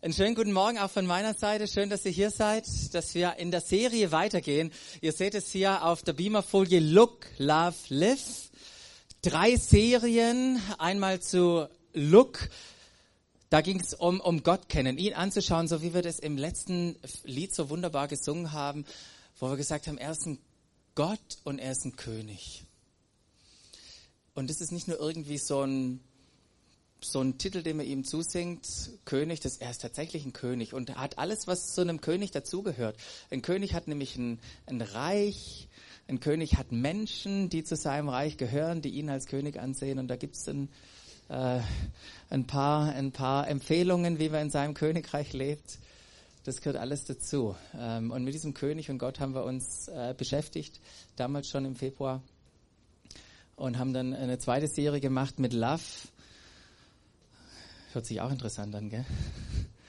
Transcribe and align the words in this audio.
Einen 0.00 0.12
schönen 0.12 0.36
guten 0.36 0.52
Morgen 0.52 0.78
auch 0.78 0.92
von 0.92 1.06
meiner 1.06 1.34
Seite. 1.34 1.66
Schön, 1.66 1.90
dass 1.90 2.04
ihr 2.04 2.12
hier 2.12 2.30
seid, 2.30 2.64
dass 2.94 3.16
wir 3.16 3.34
in 3.38 3.50
der 3.50 3.60
Serie 3.60 4.12
weitergehen. 4.12 4.70
Ihr 5.00 5.12
seht 5.12 5.34
es 5.34 5.50
hier 5.50 5.84
auf 5.84 6.04
der 6.04 6.12
Beamerfolie 6.12 6.78
Look, 6.78 7.26
Love, 7.38 7.74
Live. 7.88 8.50
Drei 9.22 9.56
Serien. 9.56 10.62
Einmal 10.78 11.18
zu 11.18 11.66
Look. 11.94 12.48
Da 13.50 13.60
ging 13.60 13.80
es 13.80 13.92
um, 13.92 14.20
um 14.20 14.44
Gott 14.44 14.68
kennen, 14.68 14.98
ihn 14.98 15.14
anzuschauen, 15.14 15.66
so 15.66 15.82
wie 15.82 15.92
wir 15.92 16.02
das 16.02 16.20
im 16.20 16.36
letzten 16.36 16.94
Lied 17.24 17.52
so 17.52 17.68
wunderbar 17.68 18.06
gesungen 18.06 18.52
haben, 18.52 18.84
wo 19.40 19.50
wir 19.50 19.56
gesagt 19.56 19.88
haben, 19.88 19.98
er 19.98 20.12
ist 20.12 20.26
ein 20.26 20.38
Gott 20.94 21.38
und 21.42 21.58
er 21.58 21.72
ist 21.72 21.84
ein 21.84 21.96
König. 21.96 22.62
Und 24.34 24.48
das 24.48 24.60
ist 24.60 24.70
nicht 24.70 24.86
nur 24.86 25.00
irgendwie 25.00 25.38
so 25.38 25.62
ein 25.62 25.98
so 27.00 27.20
ein 27.20 27.38
Titel, 27.38 27.62
den 27.62 27.76
man 27.76 27.86
ihm 27.86 28.04
zusingt, 28.04 28.66
König, 29.04 29.40
das, 29.40 29.58
er 29.58 29.70
ist 29.70 29.82
tatsächlich 29.82 30.24
ein 30.24 30.32
König 30.32 30.74
und 30.74 30.96
hat 30.96 31.18
alles, 31.18 31.46
was 31.46 31.74
zu 31.74 31.80
einem 31.80 32.00
König 32.00 32.30
dazugehört. 32.32 32.96
Ein 33.30 33.42
König 33.42 33.74
hat 33.74 33.88
nämlich 33.88 34.16
ein, 34.16 34.38
ein 34.66 34.80
Reich, 34.80 35.68
ein 36.08 36.20
König 36.20 36.56
hat 36.56 36.72
Menschen, 36.72 37.50
die 37.50 37.64
zu 37.64 37.76
seinem 37.76 38.08
Reich 38.08 38.36
gehören, 38.36 38.82
die 38.82 38.90
ihn 38.90 39.10
als 39.10 39.26
König 39.26 39.58
ansehen 39.58 39.98
und 39.98 40.08
da 40.08 40.16
gibt 40.16 40.36
es 40.36 40.48
ein, 40.48 40.68
äh, 41.28 41.60
ein, 42.30 42.46
paar, 42.46 42.92
ein 42.92 43.12
paar 43.12 43.48
Empfehlungen, 43.48 44.18
wie 44.18 44.28
man 44.28 44.42
in 44.42 44.50
seinem 44.50 44.74
Königreich 44.74 45.32
lebt. 45.32 45.78
Das 46.44 46.60
gehört 46.60 46.76
alles 46.80 47.04
dazu. 47.04 47.56
Ähm, 47.78 48.10
und 48.10 48.24
mit 48.24 48.32
diesem 48.32 48.54
König 48.54 48.90
und 48.90 48.98
Gott 48.98 49.20
haben 49.20 49.34
wir 49.34 49.44
uns 49.44 49.88
äh, 49.88 50.14
beschäftigt, 50.16 50.80
damals 51.16 51.48
schon 51.48 51.64
im 51.64 51.76
Februar 51.76 52.22
und 53.54 53.78
haben 53.78 53.92
dann 53.92 54.14
eine 54.14 54.38
zweite 54.38 54.68
Serie 54.68 55.00
gemacht 55.00 55.38
mit 55.38 55.52
Love 55.52 55.82
Hört 57.98 58.06
sich 58.06 58.20
auch 58.20 58.30
interessant 58.30 58.72
an, 58.76 58.90
gell? 58.90 59.04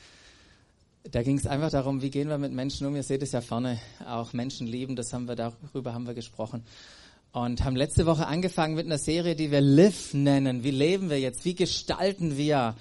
Da 1.12 1.22
ging 1.22 1.38
es 1.38 1.46
einfach 1.46 1.70
darum, 1.70 2.02
wie 2.02 2.10
gehen 2.10 2.28
wir 2.28 2.40
mit 2.40 2.52
Menschen 2.52 2.88
um. 2.88 2.96
Ihr 2.96 3.04
seht 3.04 3.22
es 3.22 3.34
ja 3.34 3.42
vorne, 3.42 3.80
auch 4.04 4.34
Menschen 4.34 4.66
lieben, 4.66 4.96
das 4.96 5.14
haben 5.14 5.28
wir 5.28 5.36
darüber 5.36 5.94
haben 5.94 6.08
wir 6.08 6.16
gesprochen. 6.16 6.64
Und 7.34 7.64
haben 7.64 7.76
letzte 7.76 8.08
Woche 8.08 8.26
angefangen 8.26 8.74
mit 8.74 8.88
einer 8.88 8.98
Serie, 8.98 9.36
die 9.36 9.52
wir 9.52 9.62
Live 9.62 10.16
nennen. 10.16 10.64
Wie 10.64 10.72
leben 10.72 11.12
wir 11.12 11.20
jetzt? 11.20 11.46
Wie 11.46 11.54
gestalten 11.54 12.36
wir 12.36 12.76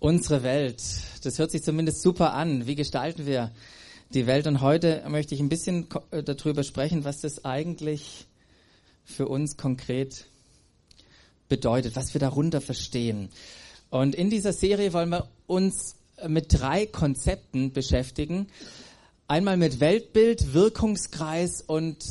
unsere 0.00 0.42
Welt? 0.42 0.82
Das 1.22 1.38
hört 1.38 1.50
sich 1.50 1.62
zumindest 1.62 2.02
super 2.02 2.34
an. 2.34 2.66
Wie 2.66 2.74
gestalten 2.74 3.24
wir 3.24 3.52
die 4.12 4.26
Welt? 4.26 4.46
Und 4.46 4.60
heute 4.60 5.02
möchte 5.08 5.34
ich 5.34 5.40
ein 5.40 5.48
bisschen 5.48 5.86
äh, 6.10 6.22
darüber 6.22 6.62
sprechen, 6.62 7.04
was 7.04 7.22
das 7.22 7.46
eigentlich 7.46 8.26
für 9.02 9.28
uns 9.28 9.56
konkret 9.56 10.26
bedeutet, 11.48 11.96
was 11.96 12.12
wir 12.12 12.20
darunter 12.20 12.60
verstehen. 12.60 13.30
Und 13.92 14.14
in 14.14 14.30
dieser 14.30 14.54
Serie 14.54 14.94
wollen 14.94 15.10
wir 15.10 15.28
uns 15.46 15.96
mit 16.26 16.58
drei 16.58 16.86
Konzepten 16.86 17.74
beschäftigen. 17.74 18.46
Einmal 19.28 19.58
mit 19.58 19.80
Weltbild, 19.80 20.54
Wirkungskreis 20.54 21.60
und 21.60 22.02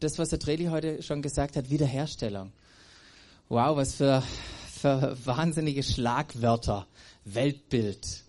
das, 0.00 0.18
was 0.18 0.28
der 0.28 0.38
Treli 0.38 0.66
heute 0.66 1.02
schon 1.02 1.22
gesagt 1.22 1.56
hat, 1.56 1.70
Wiederherstellung. 1.70 2.52
Wow, 3.48 3.74
was 3.78 3.94
für, 3.94 4.22
für 4.70 5.16
wahnsinnige 5.24 5.82
Schlagwörter. 5.82 6.86
Weltbild. 7.24 8.24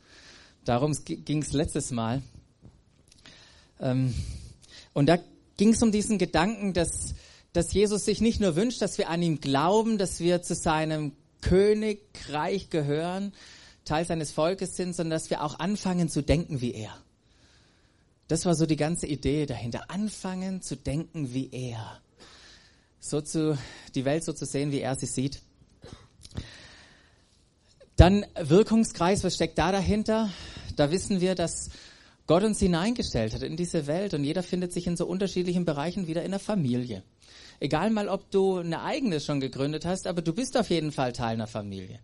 Darum 0.63 0.97
ging 1.03 1.41
es 1.41 1.51
letztes 1.51 1.91
Mal. 1.91 2.21
Ähm, 3.81 4.15
und 4.93 5.07
da 5.07 5.17
ging 5.57 5.73
es 5.73 5.83
um 5.83 5.91
diesen 5.91 6.17
Gedanken, 6.17 6.71
dass, 6.71 7.13
dass 7.51 7.73
Jesus 7.73 8.05
sich 8.05 8.21
nicht 8.21 8.39
nur 8.39 8.55
wünscht, 8.55 8.81
dass 8.81 8.97
wir 8.97 9.09
an 9.09 9.21
ihm 9.21 9.41
glauben, 9.41 9.97
dass 9.97 10.21
wir 10.21 10.41
zu 10.43 10.55
seinem 10.55 11.11
Königreich 11.41 12.69
gehören, 12.69 13.33
Teil 13.85 14.05
seines 14.05 14.31
Volkes 14.31 14.75
sind, 14.75 14.95
sondern 14.95 15.17
dass 15.17 15.29
wir 15.29 15.43
auch 15.43 15.59
anfangen 15.59 16.09
zu 16.09 16.21
denken 16.21 16.61
wie 16.61 16.73
er. 16.73 16.95
Das 18.27 18.45
war 18.45 18.55
so 18.55 18.65
die 18.65 18.77
ganze 18.77 19.07
Idee 19.07 19.45
dahinter. 19.45 19.89
Anfangen 19.89 20.61
zu 20.61 20.77
denken 20.77 21.33
wie 21.33 21.49
er. 21.51 21.99
So 22.99 23.19
zu, 23.19 23.57
die 23.95 24.05
Welt 24.05 24.23
so 24.23 24.31
zu 24.31 24.45
sehen, 24.45 24.71
wie 24.71 24.79
er 24.79 24.95
sie 24.95 25.07
sieht. 25.07 25.41
Dann 27.97 28.25
Wirkungskreis, 28.39 29.23
was 29.23 29.35
steckt 29.35 29.57
da 29.57 29.71
dahinter? 29.71 30.29
Da 30.75 30.91
wissen 30.91 31.19
wir, 31.19 31.35
dass 31.35 31.69
Gott 32.25 32.43
uns 32.43 32.59
hineingestellt 32.59 33.33
hat 33.33 33.41
in 33.41 33.57
diese 33.57 33.87
Welt 33.87 34.13
und 34.13 34.23
jeder 34.23 34.43
findet 34.43 34.71
sich 34.71 34.87
in 34.87 34.95
so 34.95 35.05
unterschiedlichen 35.05 35.65
Bereichen 35.65 36.07
wieder 36.07 36.23
in 36.23 36.31
der 36.31 36.39
Familie. 36.39 37.03
Egal 37.61 37.91
mal, 37.91 38.09
ob 38.09 38.31
du 38.31 38.57
eine 38.57 38.81
eigene 38.81 39.19
schon 39.19 39.39
gegründet 39.39 39.85
hast, 39.85 40.07
aber 40.07 40.23
du 40.23 40.33
bist 40.33 40.57
auf 40.57 40.71
jeden 40.71 40.91
Fall 40.91 41.13
Teil 41.13 41.35
einer 41.35 41.45
Familie. 41.45 41.99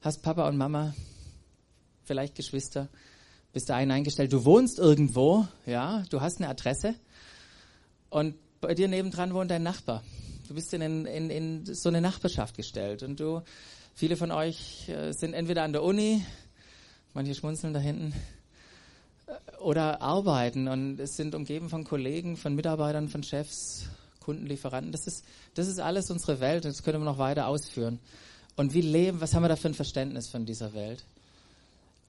Hast 0.00 0.22
Papa 0.22 0.48
und 0.48 0.56
Mama, 0.56 0.92
vielleicht 2.02 2.34
Geschwister, 2.34 2.88
bist 3.52 3.70
da 3.70 3.76
eingestellt. 3.76 4.32
Du 4.32 4.44
wohnst 4.44 4.80
irgendwo, 4.80 5.46
ja, 5.66 6.02
du 6.10 6.20
hast 6.20 6.38
eine 6.38 6.48
Adresse 6.48 6.96
und 8.10 8.34
bei 8.60 8.74
dir 8.74 8.88
nebendran 8.88 9.34
wohnt 9.34 9.52
dein 9.52 9.62
Nachbar. 9.62 10.02
Du 10.48 10.54
bist 10.54 10.74
in, 10.74 10.82
in, 10.82 11.30
in 11.30 11.64
so 11.64 11.90
eine 11.90 12.00
Nachbarschaft 12.00 12.56
gestellt 12.56 13.04
und 13.04 13.20
du, 13.20 13.42
viele 13.94 14.16
von 14.16 14.32
euch 14.32 14.88
äh, 14.88 15.12
sind 15.12 15.32
entweder 15.32 15.62
an 15.62 15.72
der 15.72 15.84
Uni, 15.84 16.24
manche 17.14 17.36
schmunzeln 17.36 17.72
da 17.72 17.78
hinten, 17.78 18.14
äh, 19.28 19.58
oder 19.58 20.02
arbeiten 20.02 20.66
und 20.66 20.98
es 20.98 21.14
sind 21.14 21.36
umgeben 21.36 21.68
von 21.68 21.84
Kollegen, 21.84 22.36
von 22.36 22.56
Mitarbeitern, 22.56 23.08
von 23.08 23.22
Chefs, 23.22 23.88
Kunden, 24.28 24.44
Lieferanten. 24.44 24.92
Das 24.92 25.06
ist, 25.06 25.24
das 25.54 25.68
ist 25.68 25.80
alles 25.80 26.10
unsere 26.10 26.38
Welt. 26.38 26.66
Das 26.66 26.82
können 26.82 27.00
wir 27.00 27.06
noch 27.06 27.16
weiter 27.16 27.46
ausführen. 27.46 27.98
Und 28.56 28.74
wie 28.74 28.82
leben, 28.82 29.22
was 29.22 29.32
haben 29.32 29.42
wir 29.42 29.48
da 29.48 29.56
für 29.56 29.68
ein 29.68 29.74
Verständnis 29.74 30.28
von 30.28 30.44
dieser 30.44 30.74
Welt? 30.74 31.02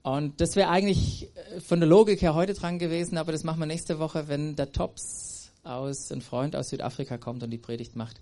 Und 0.02 0.38
das 0.38 0.54
wäre 0.54 0.68
eigentlich 0.68 1.28
äh, 1.34 1.60
von 1.62 1.80
der 1.80 1.88
Logik 1.88 2.20
her 2.20 2.34
heute 2.34 2.52
dran 2.52 2.78
gewesen, 2.78 3.16
aber 3.16 3.32
das 3.32 3.42
machen 3.42 3.58
wir 3.58 3.64
nächste 3.64 3.98
Woche, 3.98 4.28
wenn 4.28 4.54
der 4.54 4.70
Tops 4.70 5.50
aus, 5.62 6.12
ein 6.12 6.20
Freund 6.20 6.54
aus 6.56 6.68
Südafrika 6.68 7.16
kommt 7.16 7.42
und 7.42 7.48
die 7.48 7.56
Predigt 7.56 7.96
macht. 7.96 8.20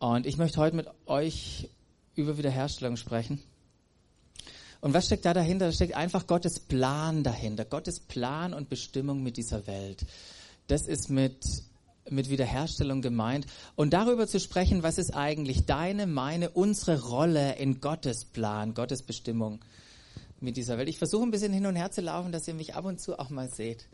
Und 0.00 0.26
ich 0.26 0.36
möchte 0.36 0.58
heute 0.58 0.74
mit 0.74 0.88
euch 1.06 1.70
über 2.16 2.36
Wiederherstellung 2.36 2.96
sprechen. 2.96 3.40
Und 4.80 4.92
was 4.92 5.06
steckt 5.06 5.24
da 5.24 5.34
dahinter? 5.34 5.66
Da 5.66 5.72
steckt 5.72 5.94
einfach 5.94 6.26
Gottes 6.26 6.58
Plan 6.58 7.22
dahinter. 7.22 7.64
Gottes 7.64 8.00
Plan 8.00 8.52
und 8.54 8.68
Bestimmung 8.68 9.22
mit 9.22 9.36
dieser 9.36 9.68
Welt. 9.68 10.04
Das 10.66 10.88
ist 10.88 11.10
mit 11.10 11.46
mit 12.10 12.30
Wiederherstellung 12.30 13.02
gemeint 13.02 13.46
und 13.76 13.92
darüber 13.92 14.26
zu 14.26 14.40
sprechen, 14.40 14.82
was 14.82 14.98
ist 14.98 15.14
eigentlich 15.14 15.66
deine, 15.66 16.06
meine, 16.06 16.50
unsere 16.50 17.00
Rolle 17.02 17.56
in 17.56 17.80
Gottes 17.80 18.24
Plan, 18.24 18.74
Gottes 18.74 19.02
Bestimmung 19.02 19.60
mit 20.40 20.56
dieser 20.56 20.78
Welt. 20.78 20.88
Ich 20.88 20.98
versuche 20.98 21.24
ein 21.24 21.30
bisschen 21.30 21.52
hin 21.52 21.66
und 21.66 21.76
her 21.76 21.90
zu 21.90 22.00
laufen, 22.00 22.32
dass 22.32 22.46
ihr 22.48 22.54
mich 22.54 22.74
ab 22.74 22.84
und 22.84 23.00
zu 23.00 23.18
auch 23.18 23.30
mal 23.30 23.48
seht. 23.48 23.86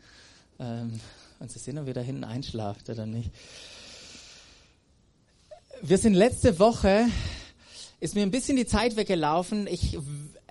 Ähm, 0.59 0.99
und 1.39 1.51
zu 1.51 1.59
sehen, 1.59 1.77
ob 1.77 1.87
ihr 1.87 1.93
da 1.93 2.01
hinten 2.01 2.23
einschlaft 2.23 2.89
oder 2.89 3.05
nicht. 3.05 3.31
Wir 5.81 5.97
sind 5.97 6.13
letzte 6.13 6.59
Woche, 6.59 7.07
ist 7.99 8.15
mir 8.15 8.23
ein 8.23 8.31
bisschen 8.31 8.55
die 8.55 8.65
Zeit 8.65 8.95
weggelaufen. 8.95 9.67
Ich 9.67 9.97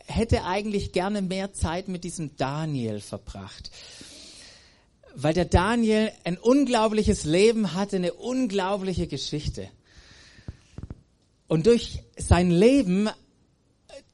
hätte 0.06 0.44
eigentlich 0.44 0.92
gerne 0.92 1.22
mehr 1.22 1.54
Zeit 1.54 1.88
mit 1.88 2.04
diesem 2.04 2.36
Daniel 2.36 3.00
verbracht 3.00 3.70
weil 5.14 5.34
der 5.34 5.44
Daniel 5.44 6.10
ein 6.25 6.36
unglaubliches 6.36 7.25
Leben 7.25 7.75
hatte, 7.75 7.97
eine 7.97 8.14
unglaubliche 8.14 9.06
Geschichte. 9.06 9.69
Und 11.47 11.66
durch 11.66 12.02
sein 12.16 12.50
Leben, 12.50 13.08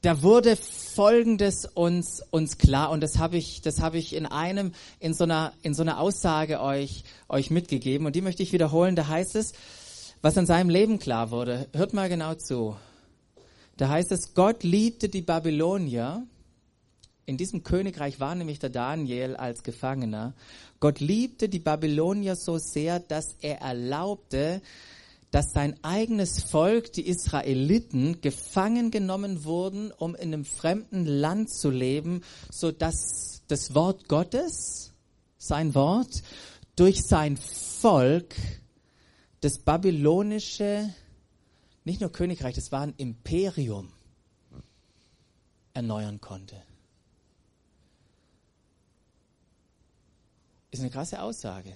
da 0.01 0.21
wurde 0.21 0.55
Folgendes 0.55 1.65
uns, 1.65 2.21
uns 2.31 2.57
klar. 2.57 2.91
Und 2.91 3.01
das 3.01 3.17
habe 3.17 3.37
ich, 3.37 3.61
das 3.61 3.79
habe 3.79 3.97
ich 3.97 4.13
in 4.13 4.25
einem, 4.25 4.73
in 4.99 5.13
so 5.13 5.23
einer, 5.23 5.53
in 5.61 5.73
so 5.73 5.81
einer 5.81 5.99
Aussage 5.99 6.61
euch, 6.61 7.03
euch 7.29 7.49
mitgegeben. 7.49 8.05
Und 8.05 8.15
die 8.15 8.21
möchte 8.21 8.43
ich 8.43 8.51
wiederholen. 8.51 8.95
Da 8.95 9.07
heißt 9.07 9.35
es, 9.35 9.53
was 10.21 10.37
an 10.37 10.45
seinem 10.45 10.69
Leben 10.69 10.99
klar 10.99 11.31
wurde. 11.31 11.67
Hört 11.73 11.93
mal 11.93 12.09
genau 12.09 12.35
zu. 12.35 12.75
Da 13.77 13.89
heißt 13.89 14.11
es, 14.11 14.33
Gott 14.33 14.63
liebte 14.63 15.09
die 15.09 15.21
Babylonier 15.21 16.27
in 17.25 17.37
diesem 17.37 17.63
Königreich 17.63 18.19
war 18.19 18.35
nämlich 18.35 18.59
der 18.59 18.69
Daniel 18.69 19.35
als 19.35 19.63
Gefangener. 19.63 20.33
Gott 20.79 20.99
liebte 20.99 21.49
die 21.49 21.59
Babylonier 21.59 22.35
so 22.35 22.57
sehr, 22.57 22.99
dass 22.99 23.35
er 23.41 23.61
erlaubte, 23.61 24.61
dass 25.29 25.53
sein 25.53 25.81
eigenes 25.81 26.43
Volk, 26.43 26.91
die 26.91 27.07
Israeliten, 27.07 28.19
gefangen 28.21 28.91
genommen 28.91 29.45
wurden, 29.45 29.91
um 29.91 30.13
in 30.15 30.33
einem 30.33 30.45
fremden 30.45 31.05
Land 31.05 31.49
zu 31.49 31.69
leben, 31.69 32.21
so 32.51 32.71
dass 32.71 33.41
das 33.47 33.73
Wort 33.73 34.09
Gottes, 34.09 34.93
sein 35.37 35.73
Wort, 35.73 36.23
durch 36.75 37.01
sein 37.01 37.37
Volk 37.37 38.35
das 39.39 39.59
babylonische, 39.59 40.93
nicht 41.85 42.01
nur 42.01 42.11
Königreich, 42.11 42.55
das 42.55 42.71
war 42.71 42.81
ein 42.81 42.93
Imperium, 42.97 43.91
erneuern 45.73 46.19
konnte. 46.19 46.61
Ist 50.71 50.79
eine 50.79 50.89
krasse 50.89 51.21
Aussage. 51.21 51.75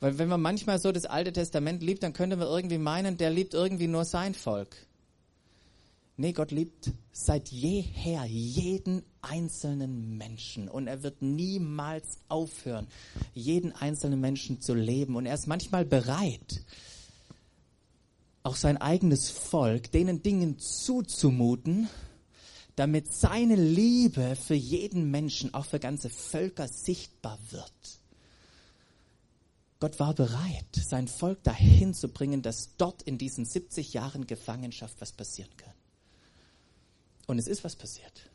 Weil 0.00 0.18
wenn 0.18 0.28
man 0.28 0.42
manchmal 0.42 0.78
so 0.78 0.92
das 0.92 1.06
Alte 1.06 1.32
Testament 1.32 1.82
liebt, 1.82 2.02
dann 2.02 2.12
könnte 2.12 2.36
man 2.36 2.48
irgendwie 2.48 2.78
meinen, 2.78 3.16
der 3.16 3.30
liebt 3.30 3.54
irgendwie 3.54 3.86
nur 3.86 4.04
sein 4.04 4.34
Volk. 4.34 4.76
Nee, 6.16 6.32
Gott 6.32 6.52
liebt 6.52 6.92
seit 7.12 7.48
jeher 7.48 8.24
jeden 8.24 9.02
einzelnen 9.20 10.16
Menschen 10.16 10.68
und 10.68 10.86
er 10.86 11.02
wird 11.02 11.22
niemals 11.22 12.18
aufhören, 12.28 12.86
jeden 13.32 13.72
einzelnen 13.72 14.20
Menschen 14.20 14.60
zu 14.60 14.74
leben. 14.74 15.16
Und 15.16 15.26
er 15.26 15.34
ist 15.34 15.48
manchmal 15.48 15.84
bereit, 15.84 16.62
auch 18.44 18.56
sein 18.56 18.76
eigenes 18.76 19.30
Volk 19.30 19.90
denen 19.90 20.22
Dingen 20.22 20.58
zuzumuten, 20.58 21.88
damit 22.76 23.12
seine 23.12 23.54
Liebe 23.54 24.36
für 24.36 24.54
jeden 24.54 25.10
Menschen, 25.10 25.54
auch 25.54 25.64
für 25.64 25.78
ganze 25.78 26.10
Völker 26.10 26.68
sichtbar 26.68 27.38
wird. 27.50 27.72
Gott 29.80 30.00
war 30.00 30.14
bereit, 30.14 30.64
sein 30.74 31.08
Volk 31.08 31.42
dahin 31.42 31.94
zu 31.94 32.08
bringen, 32.08 32.42
dass 32.42 32.76
dort 32.76 33.02
in 33.02 33.18
diesen 33.18 33.44
70 33.44 33.92
Jahren 33.92 34.26
Gefangenschaft 34.26 35.00
was 35.00 35.12
passieren 35.12 35.54
kann. 35.56 35.74
Und 37.26 37.38
es 37.38 37.46
ist 37.46 37.64
was 37.64 37.76
passiert. 37.76 38.30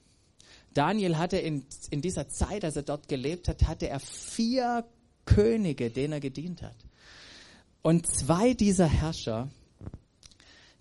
Daniel 0.74 1.18
hatte 1.18 1.38
in, 1.38 1.65
in 1.89 2.01
dieser 2.01 2.30
Zeit, 2.30 2.63
als 2.63 2.75
er 2.75 2.83
dort 2.83 3.07
gelebt 3.07 3.47
hat, 3.47 3.63
hatte 3.63 3.89
er 3.89 4.00
vier 4.00 4.86
Könige, 5.25 5.89
denen 5.89 6.13
er 6.13 6.19
gedient 6.19 6.62
hat. 6.62 6.75
Und 7.81 8.07
zwei 8.07 8.53
dieser 8.53 8.88
Herrscher, 8.88 9.50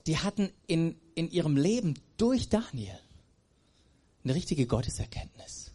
die 0.07 0.19
hatten 0.19 0.51
in, 0.67 0.97
in 1.15 1.31
ihrem 1.31 1.57
Leben 1.57 1.95
durch 2.17 2.49
Daniel 2.49 2.99
eine 4.29 4.37
richtige 4.37 4.67
Gotteserkenntnis. 4.67 5.73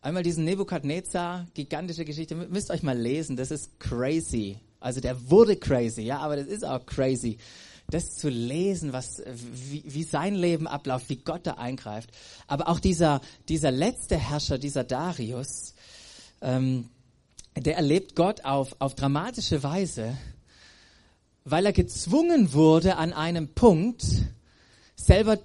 Einmal 0.00 0.22
diesen 0.22 0.44
Nebukadnezar, 0.44 1.46
gigantische 1.54 2.04
Geschichte, 2.04 2.34
müsst 2.34 2.70
euch 2.70 2.82
mal 2.82 2.98
lesen, 2.98 3.36
das 3.36 3.50
ist 3.50 3.78
crazy. 3.78 4.58
Also 4.80 5.00
der 5.00 5.30
wurde 5.30 5.56
crazy, 5.56 6.02
ja, 6.02 6.18
aber 6.18 6.36
das 6.36 6.46
ist 6.46 6.64
auch 6.64 6.84
crazy 6.86 7.38
das 7.90 8.16
zu 8.16 8.28
lesen, 8.28 8.92
was, 8.92 9.22
wie, 9.26 9.82
wie 9.86 10.02
sein 10.02 10.34
Leben 10.34 10.66
abläuft, 10.66 11.08
wie 11.08 11.16
Gott 11.16 11.46
da 11.46 11.54
eingreift. 11.54 12.10
Aber 12.46 12.68
auch 12.68 12.80
dieser, 12.80 13.22
dieser 13.48 13.70
letzte 13.70 14.18
Herrscher, 14.18 14.58
dieser 14.58 14.84
Darius, 14.84 15.74
ähm, 16.42 16.90
der 17.56 17.76
erlebt 17.76 18.14
Gott 18.14 18.44
auf, 18.44 18.76
auf 18.78 18.94
dramatische 18.94 19.62
Weise, 19.62 20.18
weil 21.44 21.64
er 21.64 21.72
gezwungen 21.72 22.52
wurde, 22.52 22.96
an 22.96 23.14
einem 23.14 23.48
Punkt 23.54 24.04
selber 24.94 25.38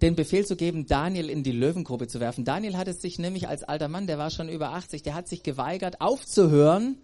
den 0.00 0.14
Befehl 0.14 0.44
zu 0.46 0.56
geben, 0.56 0.86
Daniel 0.86 1.30
in 1.30 1.42
die 1.42 1.52
Löwengrube 1.52 2.08
zu 2.08 2.20
werfen. 2.20 2.44
Daniel 2.44 2.76
hat 2.76 2.88
es 2.88 3.00
sich 3.00 3.18
nämlich 3.18 3.48
als 3.48 3.62
alter 3.62 3.88
Mann, 3.88 4.06
der 4.06 4.18
war 4.18 4.30
schon 4.30 4.48
über 4.48 4.70
80, 4.70 5.02
der 5.02 5.14
hat 5.14 5.28
sich 5.28 5.42
geweigert, 5.42 6.00
aufzuhören, 6.00 6.98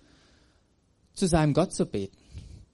zu 1.15 1.27
seinem 1.27 1.55
Gott 1.55 1.73
zu 1.73 1.87
beten. 1.87 2.17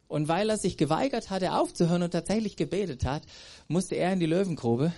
Und 0.08 0.26
weil 0.26 0.50
er 0.50 0.56
sich 0.56 0.76
geweigert 0.76 1.30
hatte, 1.30 1.52
aufzuhören 1.52 2.02
und 2.02 2.10
tatsächlich 2.10 2.56
gebetet 2.56 3.04
hat, 3.04 3.22
musste 3.68 3.94
er 3.94 4.12
in 4.12 4.18
die 4.18 4.26
Löwengrube 4.26 4.92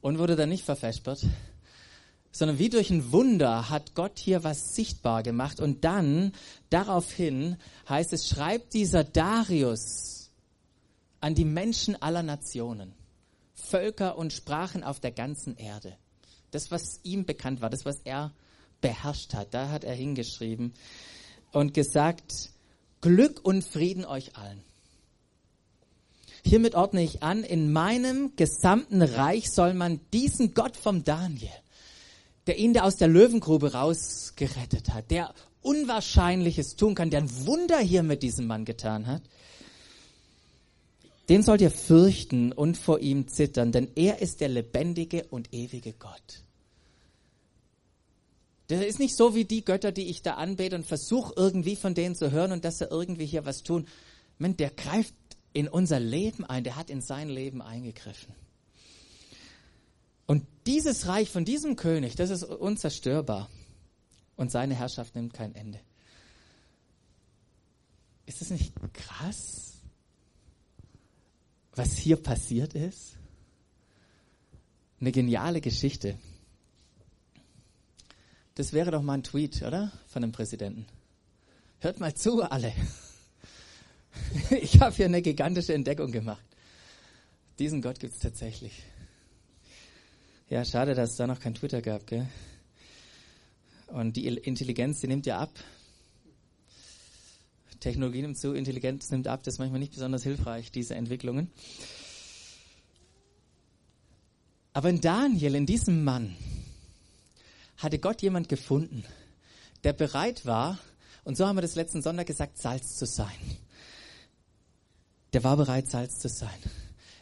und 0.00 0.18
wurde 0.18 0.36
dann 0.36 0.50
nicht 0.50 0.64
verfespert, 0.64 1.24
sondern 2.30 2.58
wie 2.58 2.68
durch 2.68 2.90
ein 2.90 3.10
Wunder 3.10 3.70
hat 3.70 3.94
Gott 3.94 4.18
hier 4.18 4.44
was 4.44 4.74
sichtbar 4.74 5.22
gemacht. 5.22 5.60
Und 5.60 5.84
dann, 5.84 6.32
daraufhin, 6.70 7.56
heißt 7.88 8.12
es, 8.12 8.28
schreibt 8.28 8.74
dieser 8.74 9.02
Darius 9.02 10.30
an 11.20 11.34
die 11.34 11.46
Menschen 11.46 12.00
aller 12.00 12.22
Nationen, 12.22 12.92
Völker 13.68 14.16
und 14.16 14.32
Sprachen 14.32 14.84
auf 14.84 15.00
der 15.00 15.12
ganzen 15.12 15.56
Erde. 15.56 15.96
Das, 16.50 16.70
was 16.70 17.00
ihm 17.02 17.24
bekannt 17.24 17.60
war, 17.60 17.70
das, 17.70 17.84
was 17.84 18.00
er 18.04 18.32
beherrscht 18.80 19.34
hat, 19.34 19.52
da 19.54 19.68
hat 19.68 19.84
er 19.84 19.94
hingeschrieben 19.94 20.72
und 21.52 21.74
gesagt, 21.74 22.50
Glück 23.00 23.44
und 23.44 23.62
Frieden 23.64 24.04
euch 24.04 24.36
allen. 24.36 24.62
Hiermit 26.44 26.74
ordne 26.74 27.02
ich 27.02 27.22
an, 27.22 27.44
in 27.44 27.72
meinem 27.72 28.34
gesamten 28.36 29.02
Reich 29.02 29.50
soll 29.50 29.74
man 29.74 30.00
diesen 30.12 30.54
Gott 30.54 30.76
vom 30.76 31.04
Daniel, 31.04 31.50
der 32.46 32.58
ihn 32.58 32.72
da 32.72 32.82
aus 32.82 32.96
der 32.96 33.08
Löwengrube 33.08 33.72
rausgerettet 33.72 34.94
hat, 34.94 35.10
der 35.10 35.34
Unwahrscheinliches 35.62 36.76
tun 36.76 36.94
kann, 36.94 37.10
der 37.10 37.20
ein 37.20 37.46
Wunder 37.46 37.78
hier 37.78 38.02
mit 38.02 38.22
diesem 38.22 38.46
Mann 38.46 38.64
getan 38.64 39.06
hat, 39.06 39.22
den 41.28 41.42
sollt 41.42 41.60
ihr 41.60 41.70
fürchten 41.70 42.52
und 42.52 42.76
vor 42.76 43.00
ihm 43.00 43.28
zittern, 43.28 43.72
denn 43.72 43.88
er 43.94 44.20
ist 44.20 44.40
der 44.40 44.48
lebendige 44.48 45.24
und 45.24 45.52
ewige 45.52 45.92
Gott. 45.92 46.44
Der 48.70 48.86
ist 48.86 48.98
nicht 48.98 49.16
so 49.16 49.34
wie 49.34 49.44
die 49.44 49.64
Götter, 49.64 49.92
die 49.92 50.08
ich 50.08 50.22
da 50.22 50.34
anbete 50.34 50.76
und 50.76 50.84
versuche 50.84 51.32
irgendwie 51.36 51.76
von 51.76 51.94
denen 51.94 52.14
zu 52.14 52.30
hören 52.30 52.52
und 52.52 52.64
dass 52.64 52.78
sie 52.78 52.84
irgendwie 52.84 53.26
hier 53.26 53.46
was 53.46 53.62
tun. 53.62 53.86
Man, 54.38 54.56
der 54.56 54.70
greift 54.70 55.14
in 55.52 55.68
unser 55.68 56.00
Leben 56.00 56.44
ein, 56.44 56.64
der 56.64 56.76
hat 56.76 56.90
in 56.90 57.00
sein 57.00 57.28
Leben 57.28 57.62
eingegriffen. 57.62 58.34
Und 60.26 60.46
dieses 60.66 61.06
Reich 61.06 61.30
von 61.30 61.46
diesem 61.46 61.76
König, 61.76 62.14
das 62.16 62.28
ist 62.28 62.44
unzerstörbar. 62.44 63.48
Und 64.36 64.52
seine 64.52 64.74
Herrschaft 64.74 65.16
nimmt 65.16 65.32
kein 65.32 65.54
Ende. 65.54 65.80
Ist 68.26 68.42
es 68.42 68.50
nicht 68.50 68.74
krass, 68.92 69.67
was 71.78 71.96
hier 71.96 72.16
passiert 72.16 72.74
ist? 72.74 73.14
Eine 75.00 75.12
geniale 75.12 75.60
Geschichte. 75.60 76.18
Das 78.56 78.72
wäre 78.72 78.90
doch 78.90 79.02
mal 79.02 79.14
ein 79.14 79.22
Tweet, 79.22 79.62
oder? 79.62 79.92
Von 80.08 80.22
dem 80.22 80.32
Präsidenten. 80.32 80.86
Hört 81.78 82.00
mal 82.00 82.14
zu, 82.14 82.42
alle. 82.42 82.72
Ich 84.50 84.80
habe 84.80 84.96
hier 84.96 85.04
eine 85.04 85.22
gigantische 85.22 85.74
Entdeckung 85.74 86.10
gemacht. 86.10 86.44
Diesen 87.60 87.80
Gott 87.80 88.00
gibt 88.00 88.14
es 88.14 88.18
tatsächlich. 88.18 88.82
Ja, 90.50 90.64
schade, 90.64 90.96
dass 90.96 91.10
es 91.10 91.16
da 91.16 91.28
noch 91.28 91.38
kein 91.38 91.54
Twitter 91.54 91.80
gab, 91.80 92.04
gell? 92.06 92.26
Und 93.86 94.16
die 94.16 94.26
Intelligenz, 94.26 95.00
die 95.00 95.06
nimmt 95.06 95.24
ja 95.26 95.38
ab. 95.38 95.52
Technologie 97.80 98.22
nimmt 98.22 98.38
zu, 98.38 98.52
Intelligenz 98.52 99.10
nimmt 99.10 99.28
ab. 99.28 99.42
Das 99.42 99.54
ist 99.54 99.58
manchmal 99.58 99.80
nicht 99.80 99.92
besonders 99.92 100.22
hilfreich, 100.22 100.70
diese 100.72 100.94
Entwicklungen. 100.94 101.50
Aber 104.72 104.90
in 104.90 105.00
Daniel, 105.00 105.54
in 105.54 105.66
diesem 105.66 106.04
Mann, 106.04 106.36
hatte 107.78 107.98
Gott 107.98 108.22
jemand 108.22 108.48
gefunden, 108.48 109.04
der 109.84 109.92
bereit 109.92 110.46
war, 110.46 110.78
und 111.24 111.36
so 111.36 111.46
haben 111.46 111.56
wir 111.56 111.62
das 111.62 111.74
letzten 111.74 112.02
Sonntag 112.02 112.26
gesagt, 112.26 112.58
Salz 112.58 112.96
zu 112.96 113.06
sein. 113.06 113.28
Der 115.32 115.44
war 115.44 115.56
bereit, 115.56 115.88
Salz 115.88 116.18
zu 116.18 116.28
sein. 116.28 116.58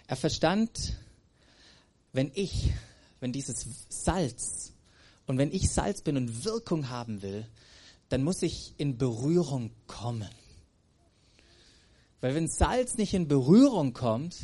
Er 0.06 0.16
verstand, 0.16 0.96
wenn 2.12 2.30
ich, 2.34 2.72
wenn 3.20 3.32
dieses 3.32 3.66
Salz 3.88 4.72
und 5.26 5.38
wenn 5.38 5.52
ich 5.52 5.70
Salz 5.70 6.02
bin 6.02 6.16
und 6.16 6.44
Wirkung 6.44 6.88
haben 6.88 7.22
will, 7.22 7.46
dann 8.08 8.22
muss 8.22 8.42
ich 8.42 8.74
in 8.76 8.96
Berührung 8.96 9.70
kommen. 9.86 10.28
Weil 12.20 12.34
wenn 12.34 12.48
Salz 12.48 12.96
nicht 12.96 13.14
in 13.14 13.28
Berührung 13.28 13.92
kommt, 13.92 14.36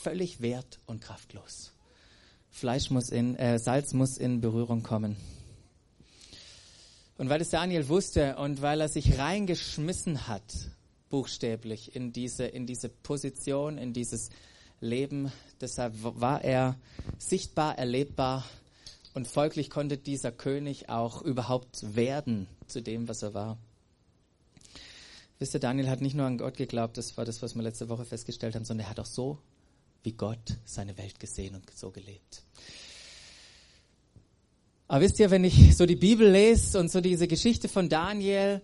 völlig 0.00 0.40
wert 0.40 0.80
und 0.86 1.00
kraftlos. 1.00 1.72
Fleisch 2.50 2.90
muss 2.90 3.10
in, 3.10 3.36
äh, 3.36 3.58
Salz 3.58 3.92
muss 3.92 4.16
in 4.16 4.40
Berührung 4.40 4.82
kommen. 4.82 5.16
Und 7.16 7.28
weil 7.28 7.40
es 7.40 7.50
Daniel 7.50 7.88
wusste 7.88 8.36
und 8.36 8.62
weil 8.62 8.80
er 8.80 8.88
sich 8.88 9.18
reingeschmissen 9.18 10.26
hat, 10.26 10.70
buchstäblich 11.10 11.94
in 11.94 12.12
diese, 12.12 12.44
in 12.44 12.66
diese 12.66 12.88
Position, 12.88 13.76
in 13.78 13.92
dieses 13.92 14.30
Leben, 14.80 15.30
deshalb 15.60 15.94
war 16.02 16.42
er 16.42 16.76
sichtbar, 17.18 17.78
erlebbar 17.78 18.44
und 19.12 19.28
folglich 19.28 19.68
konnte 19.68 19.98
dieser 19.98 20.32
König 20.32 20.88
auch 20.88 21.20
überhaupt 21.20 21.94
werden 21.94 22.46
zu 22.66 22.80
dem, 22.80 23.06
was 23.06 23.22
er 23.22 23.34
war. 23.34 23.58
Wisst 25.40 25.54
ihr, 25.54 25.60
Daniel 25.60 25.88
hat 25.88 26.02
nicht 26.02 26.14
nur 26.14 26.26
an 26.26 26.36
Gott 26.36 26.58
geglaubt, 26.58 26.98
das 26.98 27.16
war 27.16 27.24
das, 27.24 27.40
was 27.40 27.54
wir 27.54 27.62
letzte 27.62 27.88
Woche 27.88 28.04
festgestellt 28.04 28.54
haben, 28.54 28.66
sondern 28.66 28.86
er 28.86 28.90
hat 28.90 29.00
auch 29.00 29.06
so 29.06 29.38
wie 30.02 30.12
Gott 30.12 30.58
seine 30.66 30.98
Welt 30.98 31.18
gesehen 31.18 31.54
und 31.54 31.64
so 31.74 31.90
gelebt. 31.90 32.42
Aber 34.86 35.00
wisst 35.00 35.18
ihr, 35.18 35.30
wenn 35.30 35.44
ich 35.44 35.74
so 35.76 35.86
die 35.86 35.96
Bibel 35.96 36.30
lese 36.30 36.78
und 36.78 36.90
so 36.90 37.00
diese 37.00 37.26
Geschichte 37.26 37.70
von 37.70 37.88
Daniel 37.88 38.60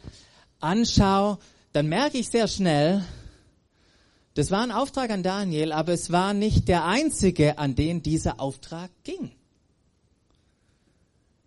anschaue, 0.60 1.38
dann 1.72 1.86
merke 1.86 2.18
ich 2.18 2.28
sehr 2.28 2.46
schnell, 2.46 3.02
das 4.34 4.50
war 4.50 4.62
ein 4.62 4.70
Auftrag 4.70 5.08
an 5.08 5.22
Daniel, 5.22 5.72
aber 5.72 5.94
es 5.94 6.12
war 6.12 6.34
nicht 6.34 6.68
der 6.68 6.84
einzige, 6.84 7.56
an 7.56 7.74
den 7.74 8.02
dieser 8.02 8.38
Auftrag 8.38 8.90
ging. 9.02 9.30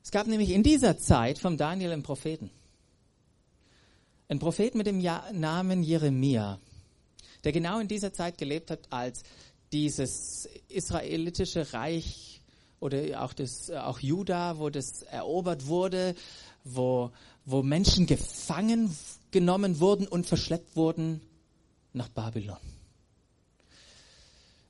Es 0.03 0.09
gab 0.09 0.25
nämlich 0.25 0.49
in 0.49 0.63
dieser 0.63 0.97
Zeit 0.97 1.37
vom 1.37 1.55
Daniel 1.55 1.91
einen 1.91 2.01
Propheten. 2.01 2.49
Ein 4.31 4.37
Prophet 4.37 4.75
mit 4.75 4.85
dem 4.85 4.99
Namen 4.99 5.81
Jeremia, 5.81 6.59
der 7.43 7.51
genau 7.51 7.79
in 7.79 7.87
dieser 7.87 8.13
Zeit 8.13 8.37
gelebt 8.37 8.69
hat, 8.69 8.81
als 8.91 9.23
dieses 9.71 10.47
israelitische 10.67 11.73
Reich 11.73 12.43
oder 12.79 13.23
auch 13.23 13.33
das, 13.33 13.71
auch 13.71 13.97
Juda, 13.99 14.59
wo 14.59 14.69
das 14.69 15.01
erobert 15.01 15.65
wurde, 15.65 16.13
wo, 16.63 17.11
wo 17.45 17.63
Menschen 17.63 18.05
gefangen 18.05 18.95
genommen 19.31 19.79
wurden 19.79 20.07
und 20.07 20.27
verschleppt 20.27 20.75
wurden 20.75 21.21
nach 21.93 22.09
Babylon. 22.09 22.57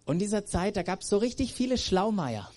Und 0.05 0.15
in 0.15 0.19
dieser 0.19 0.45
Zeit, 0.45 0.77
da 0.77 0.83
gab 0.83 1.01
es 1.01 1.09
so 1.09 1.17
richtig 1.17 1.53
viele 1.53 1.77
Schlaumeier. 1.77 2.49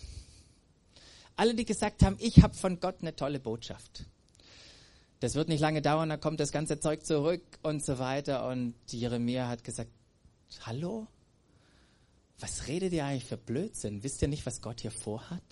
Alle, 1.34 1.56
die 1.56 1.64
gesagt 1.64 2.04
haben, 2.04 2.14
ich 2.20 2.44
habe 2.44 2.54
von 2.54 2.78
Gott 2.78 2.98
eine 3.00 3.16
tolle 3.16 3.40
Botschaft. 3.40 4.04
Das 5.22 5.36
wird 5.36 5.48
nicht 5.48 5.60
lange 5.60 5.80
dauern, 5.82 6.08
dann 6.08 6.20
kommt 6.20 6.40
das 6.40 6.50
ganze 6.50 6.80
Zeug 6.80 7.06
zurück 7.06 7.42
und 7.62 7.84
so 7.84 8.00
weiter. 8.00 8.48
Und 8.48 8.74
Jeremia 8.90 9.46
hat 9.46 9.62
gesagt, 9.62 9.92
hallo? 10.66 11.06
Was 12.40 12.66
redet 12.66 12.92
ihr 12.92 13.04
eigentlich 13.04 13.26
für 13.26 13.36
Blödsinn? 13.36 14.02
Wisst 14.02 14.20
ihr 14.20 14.26
nicht, 14.26 14.44
was 14.46 14.60
Gott 14.60 14.80
hier 14.80 14.90
vorhat? 14.90 15.44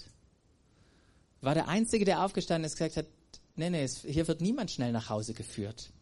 War 1.40 1.54
der 1.54 1.68
Einzige, 1.68 2.04
der 2.04 2.24
aufgestanden 2.24 2.64
ist, 2.64 2.78
gesagt 2.78 2.96
hat, 2.96 3.06
nee, 3.54 3.70
nee, 3.70 3.86
hier 3.86 4.26
wird 4.26 4.40
niemand 4.40 4.72
schnell 4.72 4.90
nach 4.90 5.08
Hause 5.08 5.34
geführt. 5.34 5.92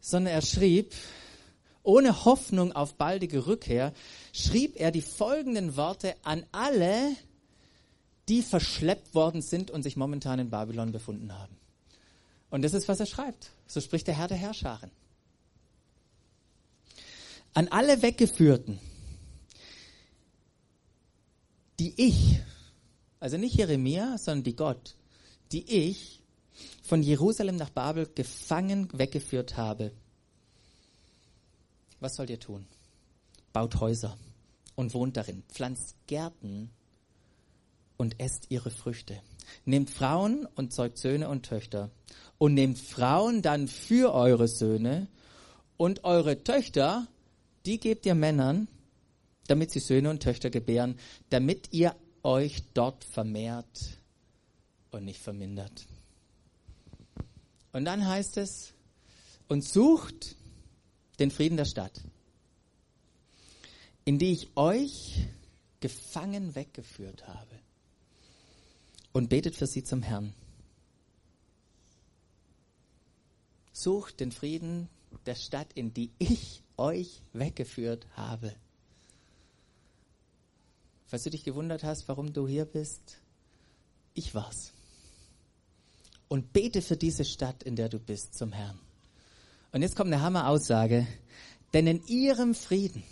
Sondern 0.00 0.32
er 0.32 0.40
schrieb, 0.40 0.94
ohne 1.82 2.24
Hoffnung 2.24 2.72
auf 2.72 2.94
baldige 2.94 3.46
Rückkehr, 3.46 3.92
schrieb 4.32 4.80
er 4.80 4.92
die 4.92 5.02
folgenden 5.02 5.76
Worte 5.76 6.14
an 6.22 6.46
alle, 6.52 7.14
die 8.30 8.40
verschleppt 8.40 9.14
worden 9.14 9.42
sind 9.42 9.70
und 9.70 9.82
sich 9.82 9.98
momentan 9.98 10.38
in 10.38 10.48
Babylon 10.48 10.90
befunden 10.90 11.38
haben. 11.38 11.54
Und 12.50 12.62
das 12.62 12.74
ist, 12.74 12.88
was 12.88 13.00
er 13.00 13.06
schreibt. 13.06 13.50
So 13.66 13.80
spricht 13.80 14.06
der 14.06 14.16
Herr 14.16 14.28
der 14.28 14.36
Herrscharen. 14.36 14.90
An 17.54 17.68
alle 17.68 18.02
Weggeführten, 18.02 18.78
die 21.78 21.94
ich, 21.96 22.40
also 23.18 23.36
nicht 23.38 23.56
Jeremia, 23.56 24.18
sondern 24.18 24.44
die 24.44 24.56
Gott, 24.56 24.94
die 25.52 25.70
ich 25.70 26.22
von 26.82 27.02
Jerusalem 27.02 27.56
nach 27.56 27.70
Babel 27.70 28.08
gefangen 28.14 28.88
weggeführt 28.92 29.56
habe. 29.56 29.92
Was 32.00 32.16
sollt 32.16 32.30
ihr 32.30 32.40
tun? 32.40 32.66
Baut 33.52 33.80
Häuser 33.80 34.16
und 34.74 34.94
wohnt 34.94 35.16
darin, 35.16 35.42
pflanzt 35.48 35.96
Gärten 36.06 36.70
und 37.96 38.20
esst 38.20 38.50
ihre 38.50 38.70
Früchte. 38.70 39.20
Nehmt 39.64 39.90
Frauen 39.90 40.46
und 40.54 40.72
zeugt 40.72 40.98
Söhne 40.98 41.28
und 41.28 41.46
Töchter. 41.46 41.90
Und 42.38 42.54
nehmt 42.54 42.78
Frauen 42.78 43.42
dann 43.42 43.68
für 43.68 44.12
eure 44.12 44.48
Söhne 44.48 45.08
und 45.76 46.04
eure 46.04 46.44
Töchter, 46.44 47.06
die 47.64 47.78
gebt 47.78 48.06
ihr 48.06 48.14
Männern, 48.14 48.68
damit 49.46 49.70
sie 49.70 49.80
Söhne 49.80 50.10
und 50.10 50.22
Töchter 50.22 50.50
gebären, 50.50 50.98
damit 51.30 51.72
ihr 51.72 51.94
euch 52.22 52.62
dort 52.74 53.04
vermehrt 53.04 53.98
und 54.90 55.04
nicht 55.04 55.20
vermindert. 55.20 55.86
Und 57.72 57.84
dann 57.84 58.06
heißt 58.06 58.36
es, 58.36 58.72
und 59.48 59.64
sucht 59.64 60.36
den 61.18 61.30
Frieden 61.30 61.56
der 61.56 61.66
Stadt, 61.66 62.00
in 64.04 64.18
die 64.18 64.32
ich 64.32 64.56
euch 64.56 65.26
gefangen 65.80 66.54
weggeführt 66.54 67.26
habe 67.28 67.56
und 69.16 69.30
betet 69.30 69.56
für 69.56 69.66
sie 69.66 69.82
zum 69.82 70.02
Herrn. 70.02 70.34
Sucht 73.72 74.20
den 74.20 74.30
Frieden 74.30 74.90
der 75.24 75.34
Stadt, 75.34 75.72
in 75.72 75.94
die 75.94 76.10
ich 76.18 76.62
euch 76.76 77.22
weggeführt 77.32 78.06
habe. 78.14 78.54
Falls 81.06 81.22
du 81.22 81.30
dich 81.30 81.44
gewundert 81.44 81.82
hast, 81.82 82.08
warum 82.08 82.34
du 82.34 82.46
hier 82.46 82.66
bist, 82.66 83.16
ich 84.12 84.34
war's. 84.34 84.74
Und 86.28 86.52
bete 86.52 86.82
für 86.82 86.98
diese 86.98 87.24
Stadt, 87.24 87.62
in 87.62 87.74
der 87.74 87.88
du 87.88 87.98
bist, 87.98 88.34
zum 88.34 88.52
Herrn. 88.52 88.78
Und 89.72 89.80
jetzt 89.80 89.96
kommt 89.96 90.12
eine 90.12 90.20
Hammer-Aussage. 90.20 91.06
Denn 91.72 91.86
in 91.86 92.06
ihrem 92.06 92.54
Frieden 92.54 93.02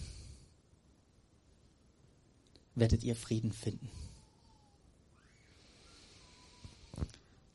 werdet 2.75 3.03
ihr 3.05 3.17
Frieden 3.17 3.53
finden. 3.53 4.04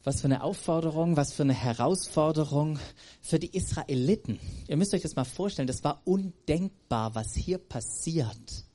Was 0.10 0.22
für 0.22 0.26
eine 0.26 0.42
Aufforderung, 0.42 1.18
was 1.18 1.34
für 1.34 1.44
eine 1.44 1.54
Herausforderung 1.54 2.80
für 3.22 3.38
die 3.38 3.56
Israeliten. 3.56 4.40
Ihr 4.68 4.76
müsst 4.76 4.92
euch 4.96 5.04
das 5.04 5.16
mal 5.16 5.24
vorstellen, 5.24 5.68
das 5.68 5.84
war 5.84 6.02
undenkbar, 6.04 7.14
was 7.14 7.36
hier 7.36 7.60
passiert. 7.60 8.66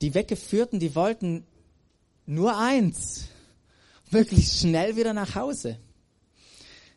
Die 0.00 0.14
Weggeführten, 0.14 0.80
die 0.80 0.94
wollten 0.94 1.44
nur 2.24 2.56
eins, 2.56 3.26
möglichst 4.10 4.58
schnell 4.58 4.96
wieder 4.96 5.12
nach 5.12 5.34
Hause. 5.34 5.78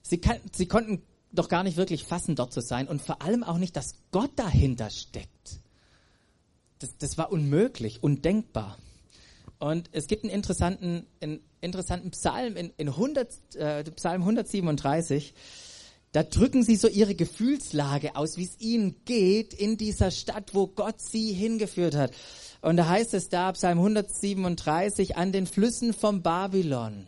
Sie, 0.02 0.20
kann, 0.20 0.40
sie 0.54 0.70
konnten 0.70 1.02
doch 1.34 1.50
gar 1.50 1.64
nicht 1.66 1.76
wirklich 1.76 2.06
fassen, 2.06 2.38
dort 2.38 2.54
zu 2.54 2.62
sein 2.62 2.88
und 2.88 3.02
vor 3.02 3.22
allem 3.22 3.44
auch 3.44 3.58
nicht, 3.58 3.76
dass 3.76 3.96
Gott 4.12 4.32
dahinter 4.38 4.92
steckt. 4.92 5.60
Das, 6.80 6.98
das 6.98 7.18
war 7.18 7.34
unmöglich, 7.34 8.02
undenkbar. 8.02 8.78
Und 9.60 9.90
es 9.92 10.08
gibt 10.08 10.24
einen 10.24 10.32
interessanten, 10.32 11.06
einen 11.20 11.42
interessanten 11.62 12.12
Psalm 12.12 12.56
in, 12.56 12.72
in 12.78 12.90
100, 12.90 13.56
äh, 13.56 13.84
Psalm 13.92 14.22
137. 14.22 15.34
Da 16.12 16.24
drücken 16.24 16.64
sie 16.64 16.76
so 16.78 16.88
ihre 16.88 17.16
Gefühlslage 17.16 18.16
aus, 18.16 18.38
wie 18.38 18.46
es 18.46 18.60
ihnen 18.60 18.96
geht 19.06 19.54
in 19.54 19.78
dieser 19.78 20.12
Stadt, 20.12 20.56
wo 20.56 20.68
Gott 20.68 21.02
sie 21.02 21.34
hingeführt 21.34 21.96
hat. 21.96 22.12
Und 22.62 22.78
da 22.78 22.88
heißt 22.88 23.14
es 23.14 23.30
da, 23.30 23.52
Psalm 23.52 23.80
137, 23.80 25.18
an 25.18 25.32
den 25.32 25.46
Flüssen 25.46 25.94
vom 25.94 26.22
Babylon. 26.22 27.08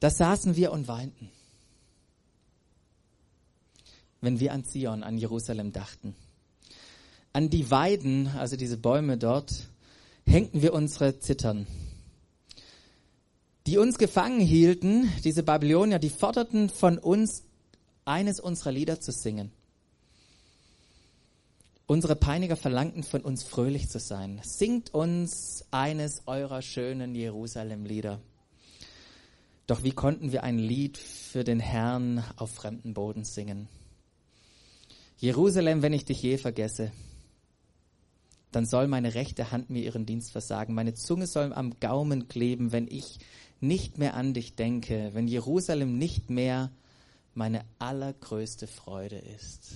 Da 0.00 0.10
saßen 0.10 0.56
wir 0.56 0.72
und 0.72 0.88
weinten, 0.88 1.30
wenn 4.20 4.40
wir 4.40 4.52
an 4.52 4.64
Zion, 4.64 5.02
an 5.02 5.16
Jerusalem 5.16 5.72
dachten. 5.72 6.14
An 7.32 7.48
die 7.48 7.70
Weiden, 7.70 8.28
also 8.36 8.56
diese 8.56 8.76
Bäume 8.76 9.16
dort, 9.16 9.68
hängten 10.26 10.62
wir 10.62 10.74
unsere 10.74 11.18
Zittern. 11.20 11.66
Die 13.66 13.78
uns 13.78 13.96
gefangen 13.96 14.40
hielten, 14.40 15.10
diese 15.24 15.42
Babylonier, 15.42 15.98
die 15.98 16.10
forderten 16.10 16.68
von 16.68 16.98
uns, 16.98 17.44
eines 18.04 18.38
unserer 18.38 18.72
Lieder 18.72 19.00
zu 19.00 19.12
singen. 19.12 19.50
Unsere 21.86 22.16
Peiniger 22.16 22.56
verlangten 22.56 23.02
von 23.02 23.22
uns 23.22 23.42
fröhlich 23.42 23.88
zu 23.88 23.98
sein. 23.98 24.40
Singt 24.42 24.92
uns 24.92 25.64
eines 25.70 26.22
eurer 26.26 26.60
schönen 26.60 27.14
Jerusalem-Lieder. 27.14 28.20
Doch 29.66 29.82
wie 29.82 29.92
konnten 29.92 30.32
wir 30.32 30.42
ein 30.42 30.58
Lied 30.58 30.98
für 30.98 31.44
den 31.44 31.60
Herrn 31.60 32.22
auf 32.36 32.50
fremden 32.50 32.92
Boden 32.92 33.24
singen? 33.24 33.68
Jerusalem, 35.16 35.80
wenn 35.80 35.94
ich 35.94 36.04
dich 36.04 36.22
je 36.22 36.36
vergesse, 36.36 36.92
dann 38.52 38.66
soll 38.66 38.86
meine 38.86 39.14
rechte 39.14 39.50
Hand 39.50 39.70
mir 39.70 39.82
ihren 39.82 40.06
Dienst 40.06 40.32
versagen. 40.32 40.74
Meine 40.74 40.94
Zunge 40.94 41.26
soll 41.26 41.52
am 41.52 41.78
Gaumen 41.80 42.28
kleben, 42.28 42.72
wenn 42.72 42.86
ich 42.86 43.18
nicht 43.66 43.98
mehr 43.98 44.14
an 44.14 44.34
dich 44.34 44.54
denke, 44.54 45.10
wenn 45.12 45.28
Jerusalem 45.28 45.98
nicht 45.98 46.30
mehr 46.30 46.70
meine 47.34 47.64
allergrößte 47.78 48.66
Freude 48.66 49.16
ist. 49.16 49.72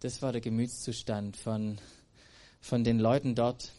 Das 0.00 0.22
war 0.22 0.32
der 0.32 0.40
Gemütszustand 0.40 1.36
von, 1.36 1.78
von 2.60 2.84
den 2.84 2.98
Leuten 2.98 3.34
dort. 3.34 3.72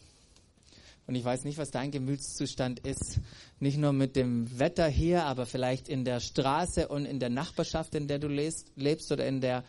Und 1.06 1.16
ich 1.16 1.24
weiß 1.24 1.44
nicht, 1.44 1.58
was 1.58 1.70
dein 1.70 1.90
Gemütszustand 1.90 2.80
ist. 2.80 3.20
Nicht 3.60 3.76
nur 3.76 3.92
mit 3.92 4.16
dem 4.16 4.58
Wetter 4.58 4.88
hier, 4.88 5.24
aber 5.24 5.44
vielleicht 5.44 5.88
in 5.88 6.04
der 6.04 6.20
Straße 6.20 6.88
und 6.88 7.04
in 7.04 7.20
der 7.20 7.28
Nachbarschaft, 7.28 7.94
in 7.94 8.08
der 8.08 8.18
du 8.18 8.28
lebst, 8.28 8.72
lebst 8.76 9.12
oder 9.12 9.26
in 9.26 9.40
der 9.40 9.64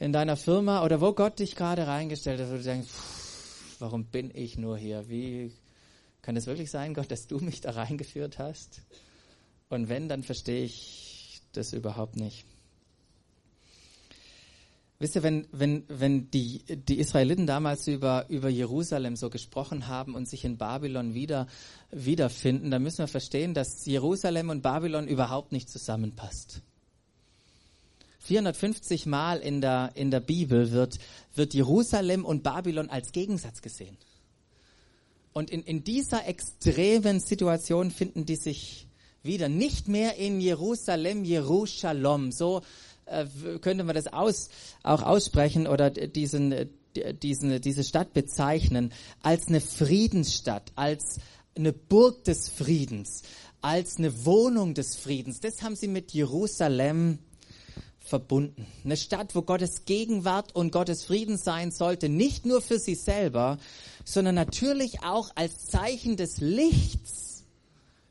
in 0.00 0.12
deiner 0.12 0.36
Firma 0.36 0.84
oder 0.84 1.00
wo 1.00 1.12
Gott 1.12 1.38
dich 1.38 1.54
gerade 1.54 1.86
reingestellt 1.86 2.40
hat, 2.40 2.50
wo 2.50 2.56
du 2.56 2.62
denkst, 2.62 2.88
pff, 2.88 3.80
warum 3.80 4.04
bin 4.04 4.30
ich 4.34 4.58
nur 4.58 4.76
hier? 4.76 5.08
Wie 5.08 5.52
kann 6.24 6.36
es 6.36 6.46
wirklich 6.46 6.70
sein, 6.70 6.94
Gott, 6.94 7.10
dass 7.10 7.26
du 7.26 7.38
mich 7.38 7.60
da 7.60 7.70
reingeführt 7.70 8.38
hast? 8.38 8.80
Und 9.68 9.88
wenn, 9.88 10.08
dann 10.08 10.22
verstehe 10.22 10.64
ich 10.64 11.42
das 11.52 11.72
überhaupt 11.72 12.16
nicht. 12.16 12.46
Wisst 14.98 15.16
ihr, 15.16 15.22
wenn, 15.22 15.46
wenn, 15.52 15.84
wenn 15.88 16.30
die, 16.30 16.64
die 16.68 16.98
Israeliten 16.98 17.46
damals 17.46 17.88
über, 17.88 18.26
über 18.30 18.48
Jerusalem 18.48 19.16
so 19.16 19.28
gesprochen 19.28 19.86
haben 19.86 20.14
und 20.14 20.28
sich 20.28 20.44
in 20.44 20.56
Babylon 20.56 21.12
wieder, 21.12 21.46
wiederfinden, 21.90 22.70
dann 22.70 22.82
müssen 22.82 22.98
wir 22.98 23.08
verstehen, 23.08 23.52
dass 23.52 23.84
Jerusalem 23.84 24.48
und 24.48 24.62
Babylon 24.62 25.06
überhaupt 25.06 25.52
nicht 25.52 25.68
zusammenpasst. 25.68 26.62
450 28.20 29.04
Mal 29.04 29.40
in 29.40 29.60
der, 29.60 29.90
in 29.94 30.10
der 30.10 30.20
Bibel 30.20 30.70
wird, 30.70 30.98
wird 31.34 31.52
Jerusalem 31.52 32.24
und 32.24 32.42
Babylon 32.42 32.88
als 32.88 33.12
Gegensatz 33.12 33.60
gesehen. 33.60 33.98
Und 35.36 35.50
in, 35.50 35.64
in 35.64 35.82
dieser 35.82 36.28
extremen 36.28 37.18
Situation 37.18 37.90
finden 37.90 38.24
die 38.24 38.36
sich 38.36 38.86
wieder. 39.24 39.48
Nicht 39.48 39.88
mehr 39.88 40.16
in 40.16 40.40
Jerusalem, 40.40 41.24
Jerusalem. 41.24 42.30
So 42.30 42.62
äh, 43.06 43.26
könnte 43.60 43.82
man 43.82 43.96
das 43.96 44.06
aus, 44.06 44.48
auch 44.84 45.02
aussprechen 45.02 45.66
oder 45.66 45.90
diesen, 45.90 46.70
diesen, 47.20 47.60
diese 47.60 47.82
Stadt 47.82 48.12
bezeichnen 48.12 48.92
als 49.22 49.48
eine 49.48 49.60
Friedensstadt, 49.60 50.70
als 50.76 51.18
eine 51.56 51.72
Burg 51.72 52.22
des 52.22 52.48
Friedens, 52.48 53.22
als 53.60 53.96
eine 53.96 54.24
Wohnung 54.24 54.74
des 54.74 54.94
Friedens. 54.94 55.40
Das 55.40 55.62
haben 55.62 55.74
sie 55.74 55.88
mit 55.88 56.12
Jerusalem 56.12 57.18
verbunden. 57.98 58.66
Eine 58.84 58.96
Stadt, 58.96 59.34
wo 59.34 59.42
Gottes 59.42 59.84
Gegenwart 59.84 60.54
und 60.54 60.70
Gottes 60.70 61.04
Frieden 61.04 61.38
sein 61.38 61.72
sollte, 61.72 62.08
nicht 62.08 62.46
nur 62.46 62.60
für 62.60 62.78
sie 62.78 62.94
selber, 62.94 63.58
sondern 64.04 64.34
natürlich 64.34 65.02
auch 65.02 65.30
als 65.34 65.66
Zeichen 65.66 66.16
des 66.16 66.38
Lichts 66.38 67.44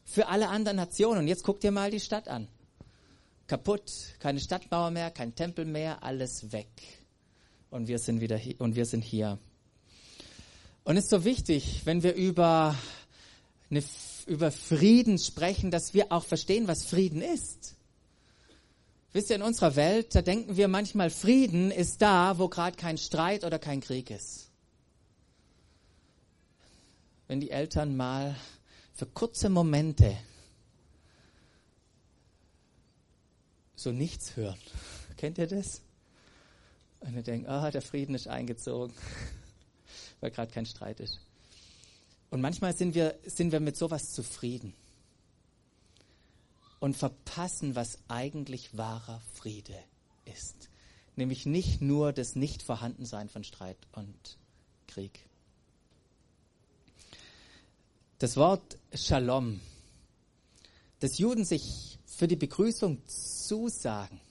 für 0.03 0.27
alle 0.27 0.50
anderen 0.50 0.77
Nationen. 0.77 1.19
Und 1.19 1.27
jetzt 1.27 1.43
guck 1.43 1.59
dir 1.59 1.71
mal 1.71 1.91
die 1.91 2.00
Stadt 2.00 2.27
an. 2.27 2.47
Kaputt, 3.47 3.91
keine 4.19 4.39
Stadtmauer 4.39 4.91
mehr, 4.91 5.12
kein 5.12 5.35
Tempel 5.35 5.65
mehr, 5.65 6.03
alles 6.03 6.51
weg. 6.51 6.69
Und 7.69 7.88
wir 7.88 8.00
sind 8.00 8.21
wieder 8.21 8.38
hier, 8.38 8.59
und 8.59 8.75
wir 8.75 8.85
sind 8.85 9.03
hier. 9.03 9.38
Und 10.83 10.97
es 10.97 11.05
ist 11.05 11.09
so 11.09 11.25
wichtig, 11.25 11.81
wenn 11.85 12.03
wir 12.03 12.13
über, 12.13 12.75
eine, 13.69 13.83
über 14.27 14.51
Frieden 14.51 15.17
sprechen, 15.17 15.71
dass 15.71 15.93
wir 15.93 16.12
auch 16.12 16.23
verstehen, 16.23 16.67
was 16.67 16.85
Frieden 16.85 17.21
ist. 17.21 17.75
Wisst 19.12 19.29
ihr, 19.29 19.35
in 19.35 19.41
unserer 19.43 19.75
Welt, 19.75 20.15
da 20.15 20.21
denken 20.21 20.57
wir 20.57 20.67
manchmal, 20.67 21.09
Frieden 21.09 21.69
ist 21.69 22.01
da, 22.01 22.39
wo 22.39 22.50
gerade 22.50 22.75
kein 22.75 22.97
Streit 22.97 23.43
oder 23.43 23.59
kein 23.59 23.81
Krieg 23.81 24.09
ist. 24.09 24.50
Wenn 27.27 27.39
die 27.39 27.51
Eltern 27.51 27.95
mal 27.95 28.35
für 28.93 29.05
kurze 29.05 29.49
Momente 29.49 30.17
so 33.75 33.91
nichts 33.91 34.35
hören. 34.35 34.59
Kennt 35.17 35.37
ihr 35.37 35.47
das? 35.47 35.81
Und 37.01 37.15
ihr 37.15 37.23
denkt, 37.23 37.49
ah, 37.49 37.67
oh, 37.67 37.71
der 37.71 37.81
Frieden 37.81 38.15
ist 38.15 38.27
eingezogen, 38.27 38.93
weil 40.21 40.31
gerade 40.31 40.51
kein 40.51 40.65
Streit 40.65 40.99
ist. 40.99 41.19
Und 42.29 42.41
manchmal 42.41 42.75
sind 42.75 42.95
wir, 42.95 43.15
sind 43.25 43.51
wir 43.51 43.59
mit 43.59 43.77
sowas 43.77 44.11
zufrieden 44.13 44.73
und 46.79 46.97
verpassen, 46.97 47.75
was 47.75 47.99
eigentlich 48.07 48.75
wahrer 48.77 49.21
Friede 49.33 49.77
ist. 50.25 50.69
Nämlich 51.15 51.45
nicht 51.45 51.81
nur 51.81 52.11
das 52.11 52.35
Nichtvorhandensein 52.35 53.29
von 53.29 53.43
Streit 53.43 53.77
und 53.91 54.37
Krieg. 54.87 55.25
Das 58.23 58.37
Wort 58.37 58.77
Shalom, 58.93 59.59
das 61.01 61.17
Juden 61.17 61.43
sich 61.43 61.99
für 62.05 62.25
die 62.25 62.37
Begrüßung 62.37 63.01
zusagen, 63.05 64.21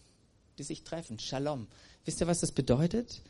die 0.57 0.63
sich 0.63 0.83
treffen, 0.83 1.19
Shalom. 1.19 1.67
Wisst 2.07 2.23
ihr, 2.23 2.27
was 2.27 2.41
das 2.41 2.53
bedeutet? 2.53 3.21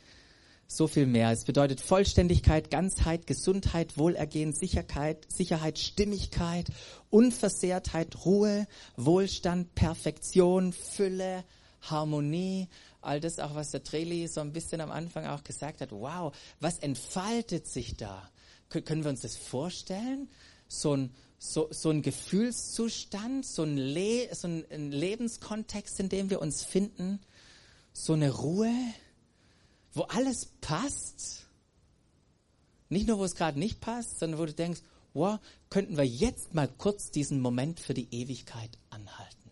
so 0.65 0.87
viel 0.87 1.05
mehr. 1.05 1.31
Es 1.31 1.43
bedeutet 1.43 1.81
Vollständigkeit, 1.81 2.71
Ganzheit, 2.71 3.27
Gesundheit, 3.27 3.97
Wohlergehen, 3.97 4.53
Sicherheit, 4.53 5.29
Sicherheit, 5.29 5.79
Stimmigkeit, 5.79 6.67
Unversehrtheit, 7.09 8.25
Ruhe, 8.25 8.65
Wohlstand, 8.95 9.75
Perfektion, 9.75 10.71
Fülle, 10.71 11.43
Harmonie. 11.81 12.69
All 13.01 13.19
das 13.19 13.39
auch, 13.39 13.53
was 13.53 13.71
der 13.71 13.83
Treli 13.83 14.29
so 14.29 14.39
ein 14.39 14.53
bisschen 14.53 14.79
am 14.79 14.91
Anfang 14.91 15.25
auch 15.25 15.43
gesagt 15.43 15.81
hat. 15.81 15.91
Wow, 15.91 16.33
was 16.61 16.79
entfaltet 16.79 17.67
sich 17.67 17.97
da? 17.97 18.29
Können 18.69 19.03
wir 19.03 19.09
uns 19.09 19.21
das 19.21 19.35
vorstellen? 19.35 20.29
So 20.73 20.95
ein, 20.95 21.11
so, 21.37 21.67
so 21.71 21.91
ein 21.91 22.01
Gefühlszustand, 22.01 23.45
so 23.45 23.61
ein, 23.61 23.77
Le 23.77 24.27
so 24.33 24.47
ein 24.47 24.91
Lebenskontext, 24.91 25.99
in 25.99 26.09
dem 26.09 26.29
wir 26.31 26.41
uns 26.41 26.63
finden, 26.63 27.19
so 27.93 28.13
eine 28.13 28.31
Ruhe, 28.31 28.73
wo 29.93 30.01
alles 30.03 30.47
passt. 30.61 31.45
Nicht 32.89 33.07
nur, 33.07 33.19
wo 33.19 33.23
es 33.23 33.35
gerade 33.35 33.59
nicht 33.59 33.81
passt, 33.81 34.19
sondern 34.19 34.39
wo 34.39 34.45
du 34.45 34.53
denkst, 34.53 34.81
wow, 35.13 35.39
könnten 35.69 35.95
wir 35.95 36.05
jetzt 36.05 36.55
mal 36.55 36.67
kurz 36.67 37.11
diesen 37.11 37.39
Moment 37.39 37.79
für 37.79 37.93
die 37.93 38.07
Ewigkeit 38.11 38.71
anhalten. 38.89 39.51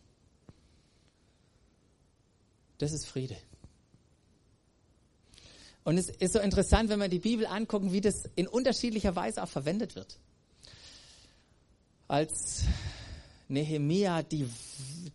Das 2.79 2.93
ist 2.93 3.05
Friede. 3.05 3.37
Und 5.83 5.99
es 5.99 6.09
ist 6.09 6.33
so 6.33 6.39
interessant, 6.39 6.89
wenn 6.89 6.99
wir 6.99 7.09
die 7.09 7.19
Bibel 7.19 7.45
angucken, 7.45 7.91
wie 7.91 8.01
das 8.01 8.27
in 8.35 8.47
unterschiedlicher 8.47 9.15
Weise 9.15 9.43
auch 9.43 9.49
verwendet 9.49 9.95
wird. 9.95 10.19
Als 12.11 12.65
Nehemia 13.47 14.21
die, 14.21 14.45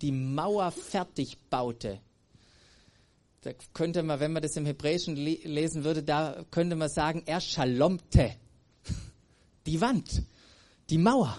die 0.01 0.13
Mauer 0.13 0.71
fertig 0.71 1.37
baute, 1.51 2.01
da 3.43 3.51
könnte 3.75 4.03
man, 4.03 4.19
wenn 4.19 4.33
man 4.33 4.41
das 4.41 4.57
im 4.57 4.65
Hebräischen 4.65 5.15
lesen 5.15 5.85
würde, 5.85 6.03
da 6.03 6.43
könnte 6.51 6.75
man 6.75 6.89
sagen, 6.89 7.23
er 7.27 7.43
schalomte 7.43 8.33
die 9.67 9.79
Wand, 9.83 10.23
die 10.89 10.97
Mauer. 10.97 11.37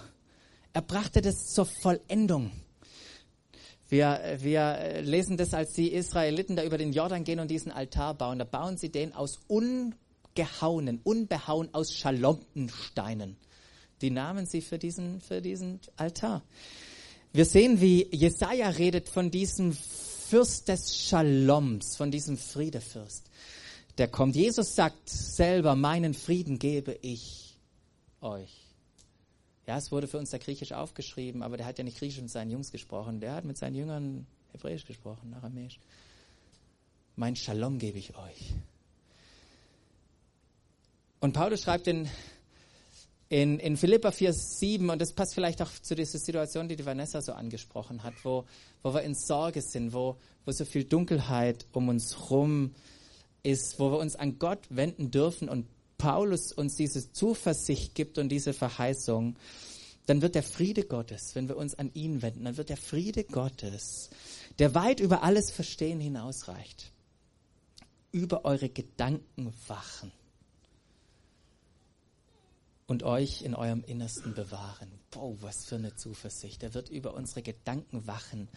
Er 0.73 0.83
brachte 0.83 1.21
das 1.21 1.47
zur 1.47 1.65
Vollendung. 1.65 2.51
Wir, 3.89 4.37
wir 4.37 5.01
lesen 5.01 5.37
das, 5.37 5.55
als 5.55 5.73
die 5.73 5.91
Israeliten 5.91 6.55
da 6.55 6.63
über 6.65 6.77
den 6.77 6.93
Jordan 6.93 7.23
gehen 7.23 7.39
und 7.39 7.49
diesen 7.49 7.71
Altar 7.71 8.13
bauen. 8.13 8.37
Da 8.37 8.45
bauen 8.45 8.77
sie 8.77 8.91
den 8.91 9.11
aus 9.11 9.39
ungehauenen, 9.47 10.99
unbehauen 11.03 11.73
aus 11.73 11.93
Schalomtensteinen. 11.93 13.37
Die 14.01 14.09
nahmen 14.11 14.45
sie 14.45 14.61
für 14.61 14.77
diesen, 14.77 15.21
für 15.21 15.41
diesen 15.41 15.79
Altar. 15.95 16.43
Wir 17.33 17.45
sehen, 17.45 17.81
wie 17.81 18.07
Jesaja 18.15 18.69
redet 18.69 19.09
von 19.09 19.31
diesem 19.31 19.73
Fürst 19.73 20.67
des 20.67 20.95
Shaloms, 20.95 21.95
von 21.95 22.11
diesem 22.11 22.37
Friedefürst, 22.37 23.29
der 23.97 24.07
kommt. 24.07 24.35
Jesus 24.35 24.75
sagt 24.75 25.09
selber, 25.09 25.75
meinen 25.75 26.13
Frieden 26.13 26.59
gebe 26.59 26.97
ich 27.01 27.57
euch. 28.21 28.67
Ja, 29.65 29.77
es 29.77 29.91
wurde 29.91 30.07
für 30.07 30.17
uns 30.17 30.29
der 30.29 30.39
Griechisch 30.39 30.71
aufgeschrieben, 30.71 31.43
aber 31.43 31.57
der 31.57 31.65
hat 31.65 31.77
ja 31.77 31.83
nicht 31.83 31.97
Griechisch 31.97 32.21
mit 32.21 32.31
seinen 32.31 32.51
Jungs 32.51 32.71
gesprochen, 32.71 33.19
der 33.19 33.33
hat 33.33 33.45
mit 33.45 33.57
seinen 33.57 33.75
Jüngern 33.75 34.25
Hebräisch 34.51 34.85
gesprochen, 34.85 35.33
Aramäisch. 35.33 35.79
Mein 37.15 37.35
Shalom 37.35 37.79
gebe 37.79 37.97
ich 37.97 38.15
euch. 38.15 38.53
Und 41.19 41.33
Paulus 41.33 41.63
schreibt 41.63 41.87
in 41.87 42.07
in, 43.29 43.59
in 43.59 43.75
Philippa 43.75 44.11
4, 44.11 44.31
7, 44.31 44.89
und 44.89 45.01
das 45.01 45.11
passt 45.11 45.33
vielleicht 45.33 45.61
auch 45.61 45.71
zu 45.81 45.95
dieser 45.95 46.17
Situation, 46.17 46.69
die 46.69 46.75
die 46.75 46.85
Vanessa 46.85 47.21
so 47.21 47.33
angesprochen 47.33 48.03
hat, 48.03 48.13
wo, 48.23 48.45
wo 48.83 48.93
wir 48.93 49.01
in 49.01 49.15
Sorge 49.15 49.61
sind, 49.61 49.93
wo, 49.93 50.15
wo 50.45 50.51
so 50.51 50.63
viel 50.63 50.85
Dunkelheit 50.85 51.65
um 51.73 51.89
uns 51.89 52.29
rum 52.29 52.73
ist, 53.43 53.79
wo 53.79 53.91
wir 53.91 53.99
uns 53.99 54.15
an 54.15 54.39
Gott 54.39 54.59
wenden 54.69 55.11
dürfen 55.11 55.49
und 55.49 55.67
Paulus 55.97 56.53
uns 56.53 56.75
diese 56.75 57.11
Zuversicht 57.11 57.95
gibt 57.95 58.17
und 58.17 58.29
diese 58.29 58.53
Verheißung, 58.53 59.35
dann 60.05 60.21
wird 60.21 60.35
der 60.35 60.43
Friede 60.43 60.83
Gottes, 60.83 61.35
wenn 61.35 61.49
wir 61.49 61.57
uns 61.57 61.77
an 61.77 61.91
ihn 61.93 62.21
wenden, 62.21 62.45
dann 62.45 62.55
wird 62.55 62.69
der 62.69 62.77
Friede 62.77 63.25
Gottes, 63.25 64.09
der 64.57 64.73
weit 64.73 65.01
über 65.01 65.23
alles 65.23 65.51
Verstehen 65.51 65.99
hinausreicht, 65.99 66.93
über 68.13 68.45
eure 68.45 68.69
Gedanken 68.69 69.53
wachen 69.67 70.13
und 72.87 73.03
euch 73.03 73.41
in 73.41 73.53
eurem 73.53 73.83
Innersten 73.83 74.33
bewahren. 74.33 74.89
Boah, 75.11 75.35
was 75.41 75.65
für 75.65 75.75
eine 75.75 75.95
Zuversicht. 75.95 76.63
Er 76.63 76.73
wird 76.73 76.89
über 76.89 77.13
unsere 77.13 77.41
Gedanken 77.41 78.07
wachen 78.07 78.47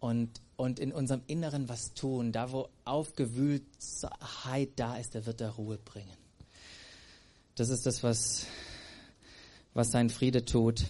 und, 0.00 0.40
und 0.56 0.78
in 0.78 0.92
unserem 0.92 1.22
Inneren 1.26 1.68
was 1.68 1.92
tun. 1.94 2.32
Da, 2.32 2.50
wo 2.52 2.68
Aufgewühltheit 2.84 4.70
da 4.76 4.96
ist, 4.96 5.14
er 5.14 5.26
wird 5.26 5.40
da 5.40 5.50
Ruhe 5.50 5.78
bringen. 5.78 6.16
Das 7.54 7.68
ist 7.68 7.86
das, 7.86 8.02
was, 8.02 8.46
was 9.74 9.90
sein 9.90 10.10
Friede 10.10 10.44
tut. 10.44 10.84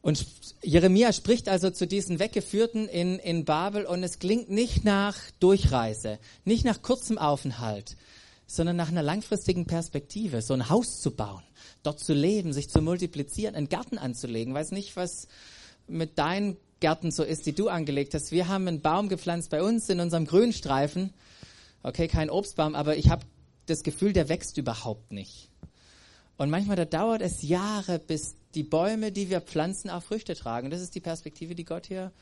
Und 0.00 0.26
Jeremia 0.62 1.12
spricht 1.12 1.48
also 1.48 1.70
zu 1.70 1.86
diesen 1.86 2.18
Weggeführten 2.18 2.88
in, 2.88 3.18
in 3.18 3.44
Babel 3.44 3.84
und 3.86 4.02
es 4.02 4.18
klingt 4.18 4.50
nicht 4.50 4.84
nach 4.84 5.16
Durchreise, 5.38 6.18
nicht 6.44 6.64
nach 6.64 6.82
kurzem 6.82 7.18
Aufenthalt, 7.18 7.96
sondern 8.54 8.76
nach 8.76 8.88
einer 8.88 9.02
langfristigen 9.02 9.66
Perspektive, 9.66 10.42
so 10.42 10.52
ein 10.52 10.68
Haus 10.68 11.00
zu 11.00 11.10
bauen, 11.12 11.42
dort 11.82 12.00
zu 12.00 12.12
leben, 12.12 12.52
sich 12.52 12.68
zu 12.68 12.82
multiplizieren, 12.82 13.54
einen 13.54 13.70
Garten 13.70 13.96
anzulegen. 13.96 14.52
Weiß 14.52 14.72
nicht, 14.72 14.94
was 14.94 15.26
mit 15.88 16.18
deinen 16.18 16.58
Gärten 16.80 17.10
so 17.10 17.22
ist, 17.22 17.46
die 17.46 17.54
du 17.54 17.68
angelegt 17.68 18.12
hast. 18.12 18.30
Wir 18.30 18.48
haben 18.48 18.68
einen 18.68 18.82
Baum 18.82 19.08
gepflanzt 19.08 19.50
bei 19.50 19.62
uns 19.62 19.88
in 19.88 20.00
unserem 20.00 20.26
Grünstreifen. 20.26 21.14
Okay, 21.82 22.08
kein 22.08 22.28
Obstbaum, 22.28 22.74
aber 22.74 22.96
ich 22.96 23.08
habe 23.08 23.24
das 23.66 23.82
Gefühl, 23.82 24.12
der 24.12 24.28
wächst 24.28 24.58
überhaupt 24.58 25.12
nicht. 25.12 25.48
Und 26.36 26.50
manchmal 26.50 26.76
da 26.76 26.84
dauert 26.84 27.22
es 27.22 27.40
Jahre, 27.42 27.98
bis 27.98 28.34
die 28.54 28.64
Bäume, 28.64 29.12
die 29.12 29.30
wir 29.30 29.40
pflanzen, 29.40 29.88
auch 29.88 30.02
Früchte 30.02 30.34
tragen. 30.34 30.68
Das 30.68 30.82
ist 30.82 30.94
die 30.94 31.00
Perspektive, 31.00 31.54
die 31.54 31.64
Gott 31.64 31.86
hier, 31.86 32.12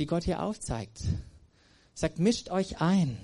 die 0.00 0.06
Gott 0.06 0.24
hier 0.24 0.42
aufzeigt. 0.42 0.98
Sagt, 1.94 2.18
mischt 2.18 2.50
euch 2.50 2.80
ein 2.80 3.18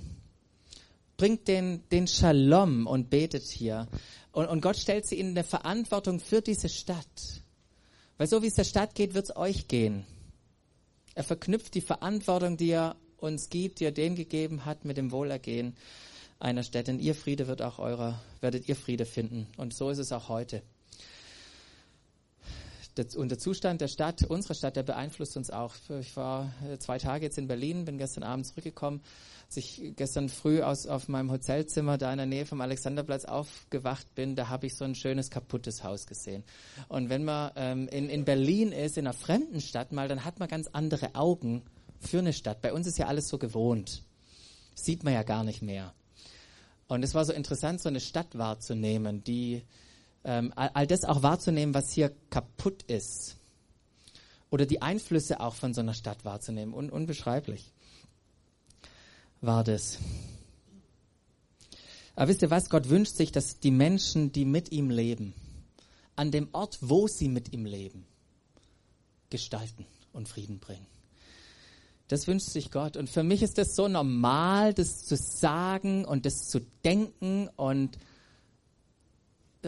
bringt 1.16 1.48
den, 1.48 1.82
den 1.90 2.06
Shalom 2.06 2.86
und 2.86 3.10
betet 3.10 3.44
hier. 3.44 3.88
Und, 4.32 4.46
und 4.46 4.60
Gott 4.60 4.76
stellt 4.76 5.06
sie 5.06 5.18
in 5.18 5.30
eine 5.30 5.44
Verantwortung 5.44 6.20
für 6.20 6.42
diese 6.42 6.68
Stadt. 6.68 7.42
Weil 8.18 8.26
so 8.26 8.42
wie 8.42 8.46
es 8.46 8.54
der 8.54 8.64
Stadt 8.64 8.94
geht, 8.94 9.14
wird 9.14 9.26
es 9.26 9.36
euch 9.36 9.68
gehen. 9.68 10.04
Er 11.14 11.24
verknüpft 11.24 11.74
die 11.74 11.80
Verantwortung, 11.80 12.56
die 12.56 12.70
er 12.70 12.96
uns 13.16 13.48
gibt, 13.48 13.80
die 13.80 13.84
er 13.84 13.92
denen 13.92 14.16
gegeben 14.16 14.64
hat, 14.64 14.84
mit 14.84 14.96
dem 14.96 15.10
Wohlergehen 15.12 15.76
einer 16.38 16.62
Stadt. 16.62 16.88
Denn 16.88 17.00
ihr 17.00 17.14
Friede 17.14 17.46
wird 17.46 17.62
auch 17.62 17.78
eurer, 17.78 18.20
werdet 18.40 18.68
ihr 18.68 18.76
Friede 18.76 19.06
finden. 19.06 19.46
Und 19.56 19.74
so 19.74 19.90
ist 19.90 19.98
es 19.98 20.12
auch 20.12 20.28
heute. 20.28 20.62
Und 23.16 23.28
der 23.28 23.38
Zustand 23.38 23.80
der 23.82 23.88
Stadt, 23.88 24.24
unserer 24.24 24.54
Stadt, 24.54 24.76
der 24.76 24.82
beeinflusst 24.82 25.36
uns 25.36 25.50
auch. 25.50 25.74
Ich 26.00 26.16
war 26.16 26.52
äh, 26.66 26.78
zwei 26.78 26.98
Tage 26.98 27.26
jetzt 27.26 27.36
in 27.36 27.46
Berlin, 27.46 27.84
bin 27.84 27.98
gestern 27.98 28.22
Abend 28.22 28.46
zurückgekommen. 28.46 29.02
Als 29.46 29.58
ich 29.58 29.92
gestern 29.96 30.28
früh 30.28 30.62
aus, 30.62 30.86
auf 30.86 31.06
meinem 31.08 31.30
Hotelzimmer 31.30 31.98
da 31.98 32.10
in 32.10 32.16
der 32.16 32.26
Nähe 32.26 32.46
vom 32.46 32.60
Alexanderplatz 32.60 33.26
aufgewacht 33.26 34.14
bin, 34.14 34.34
da 34.34 34.48
habe 34.48 34.66
ich 34.66 34.76
so 34.76 34.84
ein 34.84 34.94
schönes 34.94 35.30
kaputtes 35.30 35.84
Haus 35.84 36.06
gesehen. 36.06 36.42
Und 36.88 37.10
wenn 37.10 37.24
man 37.24 37.52
ähm, 37.56 37.88
in, 37.88 38.08
in 38.08 38.24
Berlin 38.24 38.72
ist, 38.72 38.96
in 38.96 39.06
einer 39.06 39.14
fremden 39.14 39.60
Stadt 39.60 39.92
mal, 39.92 40.08
dann 40.08 40.24
hat 40.24 40.40
man 40.40 40.48
ganz 40.48 40.68
andere 40.68 41.14
Augen 41.14 41.62
für 42.00 42.20
eine 42.20 42.32
Stadt. 42.32 42.62
Bei 42.62 42.72
uns 42.72 42.86
ist 42.86 42.98
ja 42.98 43.06
alles 43.06 43.28
so 43.28 43.38
gewohnt. 43.38 44.02
Sieht 44.74 45.04
man 45.04 45.12
ja 45.12 45.22
gar 45.22 45.44
nicht 45.44 45.62
mehr. 45.62 45.94
Und 46.88 47.02
es 47.02 47.14
war 47.14 47.24
so 47.24 47.32
interessant, 47.32 47.80
so 47.80 47.88
eine 47.88 48.00
Stadt 48.00 48.38
wahrzunehmen, 48.38 49.22
die 49.22 49.64
ähm, 50.26 50.52
all, 50.56 50.70
all 50.74 50.86
das 50.86 51.04
auch 51.04 51.22
wahrzunehmen, 51.22 51.72
was 51.72 51.92
hier 51.92 52.12
kaputt 52.30 52.82
ist. 52.82 53.36
Oder 54.50 54.66
die 54.66 54.82
Einflüsse 54.82 55.40
auch 55.40 55.54
von 55.54 55.72
so 55.72 55.80
einer 55.80 55.94
Stadt 55.94 56.24
wahrzunehmen. 56.24 56.74
Un 56.74 56.90
unbeschreiblich 56.90 57.72
war 59.40 59.64
das. 59.64 59.98
Aber 62.16 62.28
wisst 62.28 62.42
ihr 62.42 62.50
was? 62.50 62.70
Gott 62.70 62.88
wünscht 62.88 63.14
sich, 63.14 63.30
dass 63.30 63.60
die 63.60 63.70
Menschen, 63.70 64.32
die 64.32 64.44
mit 64.44 64.72
ihm 64.72 64.90
leben, 64.90 65.34
an 66.16 66.30
dem 66.30 66.48
Ort, 66.52 66.78
wo 66.80 67.06
sie 67.06 67.28
mit 67.28 67.52
ihm 67.52 67.64
leben, 67.64 68.06
gestalten 69.30 69.86
und 70.12 70.28
Frieden 70.28 70.58
bringen. 70.58 70.86
Das 72.08 72.26
wünscht 72.26 72.48
sich 72.48 72.70
Gott. 72.70 72.96
Und 72.96 73.10
für 73.10 73.22
mich 73.22 73.42
ist 73.42 73.58
das 73.58 73.76
so 73.76 73.86
normal, 73.86 74.74
das 74.74 75.04
zu 75.04 75.16
sagen 75.16 76.04
und 76.04 76.24
das 76.24 76.48
zu 76.48 76.60
denken 76.84 77.48
und 77.56 77.98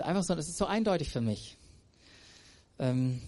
einfach 0.04 0.22
so, 0.22 0.34
das 0.34 0.48
ist 0.48 0.58
so 0.58 0.66
eindeutig 0.66 1.10
für 1.10 1.20
mich. 1.20 1.56
Ähm, 2.78 3.20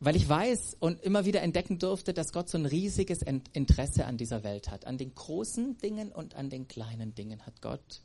weil 0.00 0.14
ich 0.14 0.28
weiß 0.28 0.76
und 0.78 1.00
immer 1.02 1.24
wieder 1.24 1.42
entdecken 1.42 1.78
durfte, 1.78 2.14
dass 2.14 2.32
Gott 2.32 2.48
so 2.48 2.56
ein 2.56 2.66
riesiges 2.66 3.22
Interesse 3.22 4.06
an 4.06 4.16
dieser 4.16 4.44
Welt 4.44 4.70
hat. 4.70 4.84
An 4.84 4.96
den 4.96 5.14
großen 5.14 5.76
Dingen 5.78 6.12
und 6.12 6.36
an 6.36 6.50
den 6.50 6.68
kleinen 6.68 7.14
Dingen 7.14 7.44
hat 7.44 7.60
Gott 7.60 8.02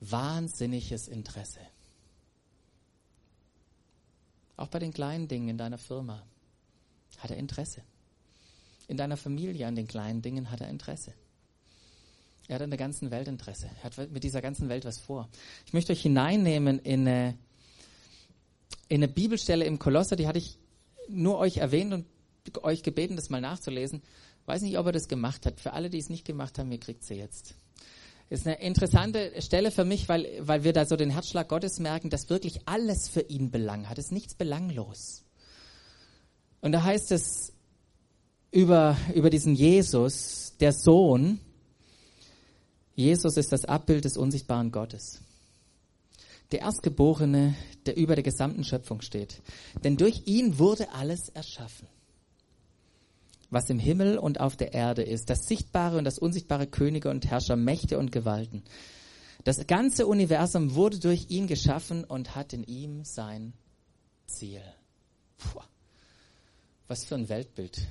wahnsinniges 0.00 1.06
Interesse. 1.06 1.60
Auch 4.56 4.68
bei 4.68 4.78
den 4.78 4.92
kleinen 4.92 5.28
Dingen 5.28 5.48
in 5.48 5.58
deiner 5.58 5.78
Firma 5.78 6.22
hat 7.18 7.30
er 7.30 7.36
Interesse. 7.36 7.82
In 8.88 8.96
deiner 8.96 9.16
Familie 9.16 9.66
an 9.66 9.76
den 9.76 9.86
kleinen 9.86 10.20
Dingen 10.20 10.50
hat 10.50 10.60
er 10.60 10.68
Interesse. 10.68 11.14
Er 12.48 12.56
hat 12.56 12.62
an 12.62 12.70
der 12.70 12.78
ganzen 12.78 13.10
Welt 13.10 13.28
Interesse. 13.28 13.70
Er 13.82 13.84
hat 13.84 14.10
mit 14.10 14.22
dieser 14.22 14.42
ganzen 14.42 14.68
Welt 14.68 14.84
was 14.84 14.98
vor. 14.98 15.28
Ich 15.66 15.72
möchte 15.72 15.92
euch 15.92 16.02
hineinnehmen 16.02 16.78
in 16.78 17.00
eine, 17.08 17.38
in 18.88 18.96
eine 18.96 19.08
Bibelstelle 19.08 19.64
im 19.64 19.78
Kolosser, 19.78 20.16
die 20.16 20.26
hatte 20.26 20.38
ich 20.38 20.58
nur 21.08 21.38
euch 21.38 21.58
erwähnt 21.58 21.92
und 21.92 22.06
euch 22.62 22.82
gebeten, 22.82 23.16
das 23.16 23.30
mal 23.30 23.40
nachzulesen. 23.40 24.02
Weiß 24.46 24.62
nicht, 24.62 24.78
ob 24.78 24.86
er 24.86 24.92
das 24.92 25.08
gemacht 25.08 25.46
hat. 25.46 25.60
Für 25.60 25.72
alle, 25.72 25.88
die 25.88 25.98
es 25.98 26.10
nicht 26.10 26.26
gemacht 26.26 26.58
haben, 26.58 26.70
ihr 26.70 26.80
kriegt 26.80 27.04
sie 27.04 27.14
jetzt. 27.14 27.54
Ist 28.28 28.46
eine 28.46 28.60
interessante 28.60 29.40
Stelle 29.40 29.70
für 29.70 29.84
mich, 29.84 30.08
weil, 30.08 30.28
weil 30.40 30.64
wir 30.64 30.72
da 30.72 30.86
so 30.86 30.96
den 30.96 31.10
Herzschlag 31.10 31.48
Gottes 31.48 31.78
merken, 31.78 32.10
dass 32.10 32.30
wirklich 32.30 32.60
alles 32.66 33.08
für 33.08 33.20
ihn 33.20 33.50
Belang 33.50 33.88
hat. 33.88 33.98
Es 33.98 34.06
ist 34.06 34.12
nichts 34.12 34.34
belanglos. 34.34 35.24
Und 36.60 36.72
da 36.72 36.82
heißt 36.82 37.12
es 37.12 37.52
über, 38.50 38.96
über 39.14 39.30
diesen 39.30 39.54
Jesus, 39.54 40.54
der 40.60 40.72
Sohn, 40.72 41.40
Jesus 42.94 43.36
ist 43.36 43.52
das 43.52 43.64
Abbild 43.64 44.04
des 44.04 44.16
unsichtbaren 44.16 44.70
Gottes. 44.70 45.20
Der 46.52 46.60
Erstgeborene, 46.60 47.54
der 47.86 47.96
über 47.96 48.14
der 48.14 48.22
gesamten 48.22 48.64
Schöpfung 48.64 49.00
steht. 49.00 49.42
Denn 49.82 49.96
durch 49.96 50.22
ihn 50.26 50.58
wurde 50.58 50.92
alles 50.92 51.28
erschaffen. 51.30 51.88
Was 53.50 53.70
im 53.70 53.78
Himmel 53.78 54.18
und 54.18 54.40
auf 54.40 54.56
der 54.56 54.72
Erde 54.72 55.02
ist, 55.02 55.30
das 55.30 55.46
Sichtbare 55.46 55.98
und 55.98 56.04
das 56.04 56.18
Unsichtbare 56.18 56.66
Könige 56.66 57.10
und 57.10 57.26
Herrscher, 57.26 57.56
Mächte 57.56 57.98
und 57.98 58.12
Gewalten. 58.12 58.62
Das 59.44 59.66
ganze 59.66 60.06
Universum 60.06 60.74
wurde 60.74 60.98
durch 60.98 61.26
ihn 61.30 61.46
geschaffen 61.46 62.04
und 62.04 62.34
hat 62.34 62.52
in 62.52 62.64
ihm 62.64 63.04
sein 63.04 63.52
Ziel. 64.26 64.62
Puh. 65.38 65.60
Was 66.86 67.04
für 67.04 67.14
ein 67.14 67.28
Weltbild 67.28 67.86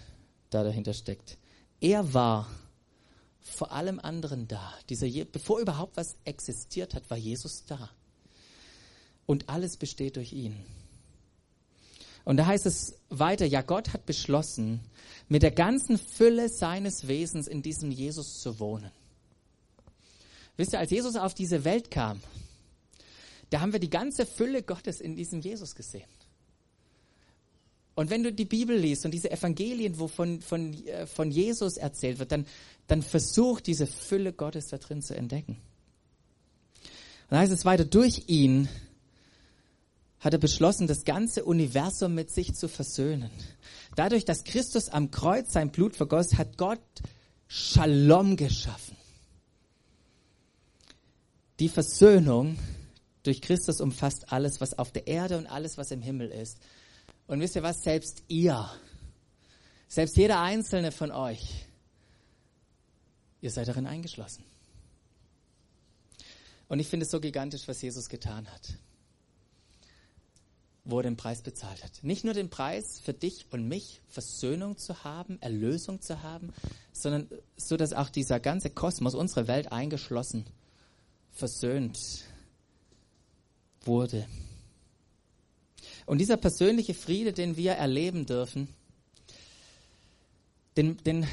da 0.49 0.63
dahinter 0.63 0.93
steckt. 0.93 1.37
Er 1.79 2.13
war 2.13 2.47
vor 3.43 3.71
allem 3.71 3.99
anderen 3.99 4.47
da. 4.47 4.73
Dieser, 4.89 5.07
bevor 5.25 5.59
überhaupt 5.59 5.97
was 5.97 6.15
existiert 6.25 6.95
hat, 6.95 7.09
war 7.09 7.17
Jesus 7.17 7.65
da. 7.65 7.89
Und 9.25 9.49
alles 9.49 9.77
besteht 9.77 10.15
durch 10.15 10.33
ihn. 10.33 10.55
Und 12.25 12.37
da 12.37 12.45
heißt 12.45 12.65
es 12.65 12.95
weiter, 13.09 13.45
ja, 13.45 13.61
Gott 13.61 13.93
hat 13.93 14.05
beschlossen, 14.05 14.79
mit 15.27 15.43
der 15.43 15.51
ganzen 15.51 15.97
Fülle 15.97 16.49
seines 16.49 17.07
Wesens 17.07 17.47
in 17.47 17.61
diesem 17.61 17.91
Jesus 17.91 18.39
zu 18.39 18.59
wohnen. 18.59 18.91
Wisst 20.55 20.73
ihr, 20.73 20.79
als 20.79 20.91
Jesus 20.91 21.15
auf 21.15 21.33
diese 21.33 21.63
Welt 21.65 21.91
kam, 21.91 22.21
da 23.49 23.59
haben 23.59 23.73
wir 23.73 23.79
die 23.79 23.89
ganze 23.89 24.25
Fülle 24.25 24.63
Gottes 24.63 25.01
in 25.01 25.15
diesem 25.15 25.41
Jesus 25.41 25.75
gesehen. 25.75 26.07
Und 27.95 28.09
wenn 28.09 28.23
du 28.23 28.33
die 28.33 28.45
Bibel 28.45 28.75
liest 28.75 29.05
und 29.05 29.11
diese 29.11 29.29
Evangelien, 29.31 29.99
wo 29.99 30.07
von, 30.07 30.41
von, 30.41 30.73
äh, 30.87 31.05
von 31.05 31.29
Jesus 31.29 31.77
erzählt 31.77 32.19
wird, 32.19 32.31
dann, 32.31 32.45
dann 32.87 33.01
versuch 33.01 33.61
diese 33.61 33.85
Fülle 33.85 34.33
Gottes 34.33 34.67
da 34.67 34.77
drin 34.77 35.01
zu 35.01 35.15
entdecken. 35.15 35.57
Dann 37.29 37.39
heißt 37.39 37.51
es 37.51 37.65
weiter, 37.65 37.85
durch 37.85 38.23
ihn 38.27 38.67
hat 40.19 40.33
er 40.33 40.39
beschlossen, 40.39 40.87
das 40.87 41.03
ganze 41.03 41.43
Universum 41.43 42.15
mit 42.15 42.31
sich 42.31 42.53
zu 42.55 42.67
versöhnen. 42.67 43.29
Dadurch, 43.95 44.23
dass 44.23 44.43
Christus 44.43 44.89
am 44.89 45.11
Kreuz 45.11 45.51
sein 45.51 45.71
Blut 45.71 45.95
vergoss, 45.95 46.35
hat 46.35 46.57
Gott 46.57 46.79
Shalom 47.47 48.37
geschaffen. 48.37 48.95
Die 51.59 51.69
Versöhnung 51.69 52.57
durch 53.21 53.41
Christus 53.41 53.79
umfasst 53.79 54.31
alles, 54.31 54.59
was 54.59 54.77
auf 54.77 54.91
der 54.91 55.07
Erde 55.07 55.37
und 55.37 55.45
alles, 55.45 55.77
was 55.77 55.91
im 55.91 56.01
Himmel 56.01 56.29
ist. 56.29 56.57
Und 57.27 57.39
wisst 57.39 57.55
ihr 57.55 57.63
was? 57.63 57.81
Selbst 57.83 58.23
ihr, 58.27 58.69
selbst 59.87 60.17
jeder 60.17 60.41
einzelne 60.41 60.91
von 60.91 61.11
euch, 61.11 61.65
ihr 63.41 63.51
seid 63.51 63.67
darin 63.67 63.87
eingeschlossen. 63.87 64.43
Und 66.67 66.79
ich 66.79 66.87
finde 66.87 67.05
es 67.05 67.11
so 67.11 67.19
gigantisch, 67.19 67.67
was 67.67 67.81
Jesus 67.81 68.09
getan 68.09 68.47
hat, 68.51 68.73
wo 70.83 70.97
er 70.97 71.03
den 71.03 71.17
Preis 71.17 71.41
bezahlt 71.41 71.83
hat. 71.83 72.03
Nicht 72.03 72.23
nur 72.23 72.33
den 72.33 72.49
Preis 72.49 72.99
für 72.99 73.13
dich 73.13 73.45
und 73.51 73.67
mich, 73.67 74.01
Versöhnung 74.07 74.77
zu 74.77 75.03
haben, 75.03 75.41
Erlösung 75.41 76.01
zu 76.01 76.23
haben, 76.23 76.51
sondern 76.91 77.29
so, 77.55 77.77
dass 77.77 77.93
auch 77.93 78.09
dieser 78.09 78.39
ganze 78.39 78.69
Kosmos, 78.69 79.13
unsere 79.13 79.47
Welt 79.47 79.71
eingeschlossen, 79.71 80.45
versöhnt 81.31 81.99
wurde. 83.81 84.27
Und 86.05 86.19
dieser 86.19 86.37
persönliche 86.37 86.93
Friede, 86.93 87.33
den 87.33 87.57
wir 87.57 87.73
erleben 87.73 88.25
dürfen, 88.25 88.67
den, 90.75 90.97
den, 90.97 91.27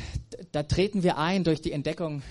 da 0.53 0.63
treten 0.63 1.03
wir 1.03 1.17
ein 1.19 1.45
durch 1.45 1.61
die 1.63 1.73
Entdeckung, 1.73 2.23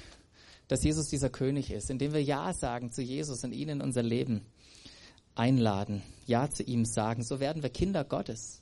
dass 0.67 0.83
Jesus 0.83 1.07
dieser 1.07 1.29
König 1.29 1.71
ist, 1.71 1.89
indem 1.89 2.13
wir 2.13 2.23
Ja 2.23 2.53
sagen 2.53 2.91
zu 2.91 3.01
Jesus 3.01 3.43
und 3.43 3.51
ihn 3.51 3.69
in 3.69 3.81
unser 3.81 4.03
Leben 4.03 4.41
einladen, 5.35 6.03
Ja 6.27 6.49
zu 6.49 6.63
ihm 6.63 6.85
sagen. 6.85 7.23
So 7.23 7.39
werden 7.39 7.63
wir 7.63 7.69
Kinder 7.69 8.03
Gottes, 8.03 8.61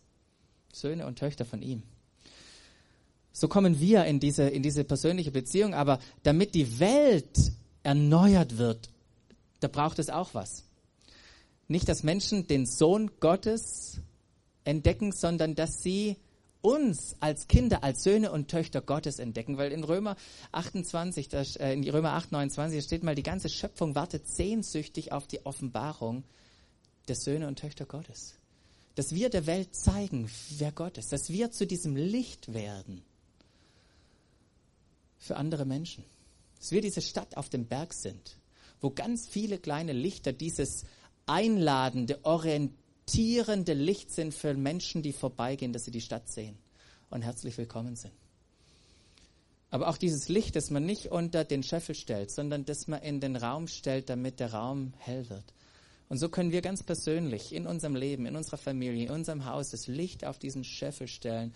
Söhne 0.72 1.06
und 1.06 1.20
Töchter 1.20 1.44
von 1.44 1.62
ihm. 1.62 1.84
So 3.34 3.48
kommen 3.48 3.80
wir 3.80 4.06
in 4.06 4.20
diese, 4.20 4.44
in 4.50 4.64
diese 4.64 4.84
persönliche 4.84 5.32
Beziehung, 5.32 5.74
aber 5.74 6.00
damit 6.24 6.56
die 6.56 6.80
Welt 6.80 7.52
erneuert 7.84 8.58
wird, 8.58 8.90
da 9.60 9.68
braucht 9.68 10.00
es 10.00 10.10
auch 10.10 10.34
was. 10.34 10.64
Nicht, 11.68 11.90
dass 11.90 12.04
Menschen 12.04 12.48
den 12.48 12.66
Sohn 12.66 13.12
Gottes 13.20 14.00
entdecken, 14.64 15.12
sondern 15.12 15.56
dass 15.56 15.82
sie 15.82 16.18
uns 16.62 17.16
als 17.20 17.48
Kinder, 17.48 17.84
als 17.84 18.04
Söhne 18.04 18.32
und 18.32 18.50
Töchter 18.50 18.82
Gottes 18.82 19.20
entdecken, 19.20 19.58
weil 19.58 19.72
in 19.72 19.84
Römer 19.84 20.18
28, 20.52 21.30
das, 21.30 21.56
äh, 21.56 21.74
in 21.74 21.88
Römer 21.88 22.14
8, 22.14 22.32
29 22.32 22.84
steht 22.84 23.04
mal, 23.04 23.16
die 23.16 23.24
ganze 23.24 23.50
Schöpfung 23.50 23.96
wartet 23.96 24.28
sehnsüchtig 24.28 25.12
auf 25.12 25.28
die 25.28 25.46
Offenbarung 25.46 26.24
der 27.08 27.16
Söhne 27.16 27.48
und 27.48 27.60
Töchter 27.60 27.86
Gottes. 27.86 28.36
Dass 28.96 29.14
wir 29.14 29.30
der 29.30 29.46
Welt 29.46 29.76
zeigen, 29.76 30.30
wer 30.58 30.72
Gott 30.72 30.98
ist, 30.98 31.12
dass 31.14 31.30
wir 31.30 31.52
zu 31.52 31.68
diesem 31.68 31.96
Licht 31.96 32.54
werden 32.54 33.04
für 35.20 35.38
andere 35.38 35.66
Menschen. 35.66 36.04
Dass 36.60 36.72
wir 36.72 36.82
diese 36.82 37.02
Stadt 37.02 37.38
auf 37.38 37.50
dem 37.50 37.66
Berg 37.66 37.94
sind, 37.94 38.38
wo 38.82 38.90
ganz 38.90 39.28
viele 39.28 39.60
kleine 39.60 39.94
Lichter 39.94 40.34
dieses 40.34 40.86
einladende, 41.28 42.20
orientierende 42.24 43.74
Licht 43.74 44.12
sind 44.12 44.34
für 44.34 44.54
Menschen, 44.54 45.02
die 45.04 45.14
vorbeigehen, 45.14 45.74
dass 45.74 45.86
sie 45.86 45.92
die 45.92 46.02
Stadt 46.02 46.30
sehen 46.30 46.58
und 47.10 47.22
herzlich 47.22 47.58
willkommen 47.58 47.96
sind. 47.96 48.14
Aber 49.70 49.90
auch 49.90 49.98
dieses 49.98 50.30
Licht, 50.30 50.56
das 50.56 50.70
man 50.70 50.86
nicht 50.86 51.08
unter 51.08 51.44
den 51.44 51.62
Scheffel 51.62 51.94
stellt, 51.94 52.32
sondern 52.32 52.64
das 52.66 52.88
man 52.88 53.02
in 53.02 53.20
den 53.20 53.36
Raum 53.36 53.68
stellt, 53.68 54.10
damit 54.10 54.40
der 54.40 54.54
Raum 54.54 54.94
hell 54.98 55.30
wird 55.30 55.54
Und 56.08 56.18
so 56.18 56.30
können 56.30 56.52
wir 56.52 56.62
ganz 56.62 56.84
persönlich 56.84 57.52
in 57.52 57.68
unserem 57.68 57.96
Leben, 57.96 58.26
in 58.26 58.38
unserer 58.38 58.58
Familie, 58.58 59.06
in 59.06 59.12
unserem 59.12 59.46
Haus 59.46 59.72
das 59.72 59.88
Licht 59.88 60.24
auf 60.26 60.40
diesen 60.40 60.64
Scheffel 60.64 61.08
stellen 61.08 61.54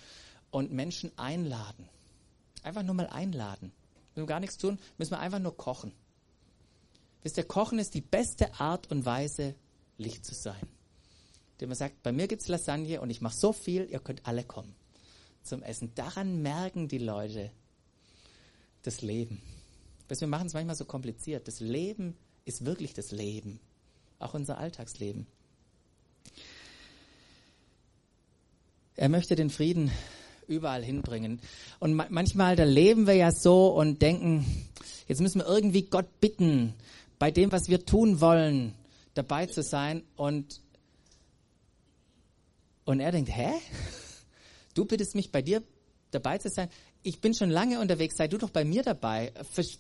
und 0.52 0.74
Menschen 0.74 1.18
einladen. 1.18 1.88
Einfach 2.64 2.84
nur 2.84 2.96
mal 2.96 3.08
einladen. 3.08 3.72
Wenn 4.14 4.24
wir 4.24 4.28
gar 4.28 4.42
nichts 4.42 4.58
tun, 4.58 4.78
müssen 4.98 5.12
wir 5.12 5.20
einfach 5.20 5.40
nur 5.40 5.56
kochen. 5.56 5.94
Wisst 7.24 7.38
ihr, 7.38 7.44
Kochen 7.44 7.80
ist 7.80 7.94
die 7.94 8.02
beste 8.02 8.60
Art 8.60 8.90
und 8.92 9.06
Weise, 9.06 9.56
Licht 9.98 10.26
zu 10.26 10.34
sein. 10.34 10.68
Indem 11.54 11.70
man 11.70 11.78
sagt, 11.78 12.02
bei 12.02 12.12
mir 12.12 12.28
gibt 12.28 12.42
es 12.42 12.48
Lasagne 12.48 13.02
und 13.02 13.10
ich 13.10 13.22
mache 13.22 13.38
so 13.38 13.54
viel, 13.54 13.88
ihr 13.90 14.00
könnt 14.00 14.26
alle 14.26 14.44
kommen 14.44 14.76
zum 15.44 15.64
Essen. 15.64 15.94
Daran 15.96 16.42
merken 16.42 16.88
die 16.88 16.98
Leute 16.98 17.52
das 18.84 19.02
Leben. 19.02 19.42
wir 20.08 20.28
machen 20.28 20.48
es 20.48 20.54
manchmal 20.54 20.76
so 20.76 20.86
kompliziert. 20.86 21.48
Das 21.48 21.60
Leben 21.60 22.16
ist 22.46 22.66
wirklich 22.66 22.94
das 22.94 23.12
Leben. 23.12 23.60
Auch 24.20 24.34
unser 24.34 24.58
Alltagsleben. 24.58 25.28
Er 28.96 29.10
möchte 29.10 29.36
den 29.36 29.50
Frieden 29.50 29.92
überall 30.48 30.84
hinbringen. 30.84 31.40
Und 31.80 31.94
manchmal, 31.94 32.56
da 32.56 32.64
leben 32.64 33.08
wir 33.08 33.16
ja 33.16 33.32
so 33.32 33.70
und 33.70 34.02
denken, 34.02 34.46
jetzt 35.08 35.22
müssen 35.22 35.40
wir 35.40 35.48
irgendwie 35.48 35.84
Gott 35.84 36.20
bitten, 36.20 36.74
bei 37.22 37.30
dem, 37.30 37.52
was 37.52 37.70
wir 37.70 37.86
tun 37.86 38.20
wollen, 38.20 38.74
dabei 39.14 39.46
zu 39.46 39.62
sein. 39.62 40.02
Und, 40.16 40.60
und 42.84 43.00
er 43.00 43.12
denkt, 43.12 43.30
hä? 43.30 43.52
Du 44.74 44.86
bittest 44.86 45.14
mich 45.14 45.32
bei 45.32 45.44
dir 45.44 45.62
dabei 46.10 46.40
zu 46.40 46.50
sein? 46.50 46.68
Ich 47.04 47.22
bin 47.22 47.36
schon 47.36 47.52
lange 47.52 47.80
unterwegs, 47.80 48.18
sei 48.18 48.28
du 48.28 48.40
doch 48.40 48.50
bei 48.50 48.66
mir 48.66 48.82
dabei. 48.82 49.34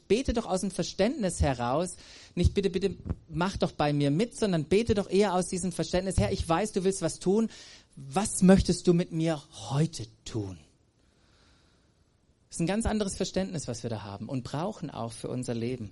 Bete 0.08 0.34
doch 0.34 0.46
aus 0.46 0.62
dem 0.62 0.70
Verständnis 0.70 1.42
heraus. 1.42 1.96
Nicht 2.36 2.54
bitte, 2.54 2.70
bitte 2.70 2.96
mach 3.28 3.58
doch 3.58 3.72
bei 3.72 3.92
mir 3.92 4.12
mit, 4.12 4.38
sondern 4.38 4.66
bete 4.66 4.94
doch 4.94 5.10
eher 5.10 5.34
aus 5.34 5.48
diesem 5.48 5.72
Verständnis 5.72 6.18
her. 6.18 6.32
Ich 6.32 6.48
weiß, 6.48 6.74
du 6.74 6.84
willst 6.84 7.02
was 7.02 7.18
tun. 7.18 7.50
Was 7.96 8.44
möchtest 8.44 8.86
du 8.86 8.94
mit 8.94 9.14
mir 9.14 9.42
heute 9.72 10.06
tun? 10.26 10.60
Das 12.50 12.58
ist 12.58 12.60
ein 12.60 12.68
ganz 12.68 12.86
anderes 12.86 13.18
Verständnis, 13.18 13.68
was 13.68 13.82
wir 13.82 13.90
da 13.90 14.04
haben 14.04 14.30
und 14.30 14.44
brauchen 14.44 14.92
auch 14.92 15.12
für 15.12 15.30
unser 15.30 15.56
Leben. 15.56 15.90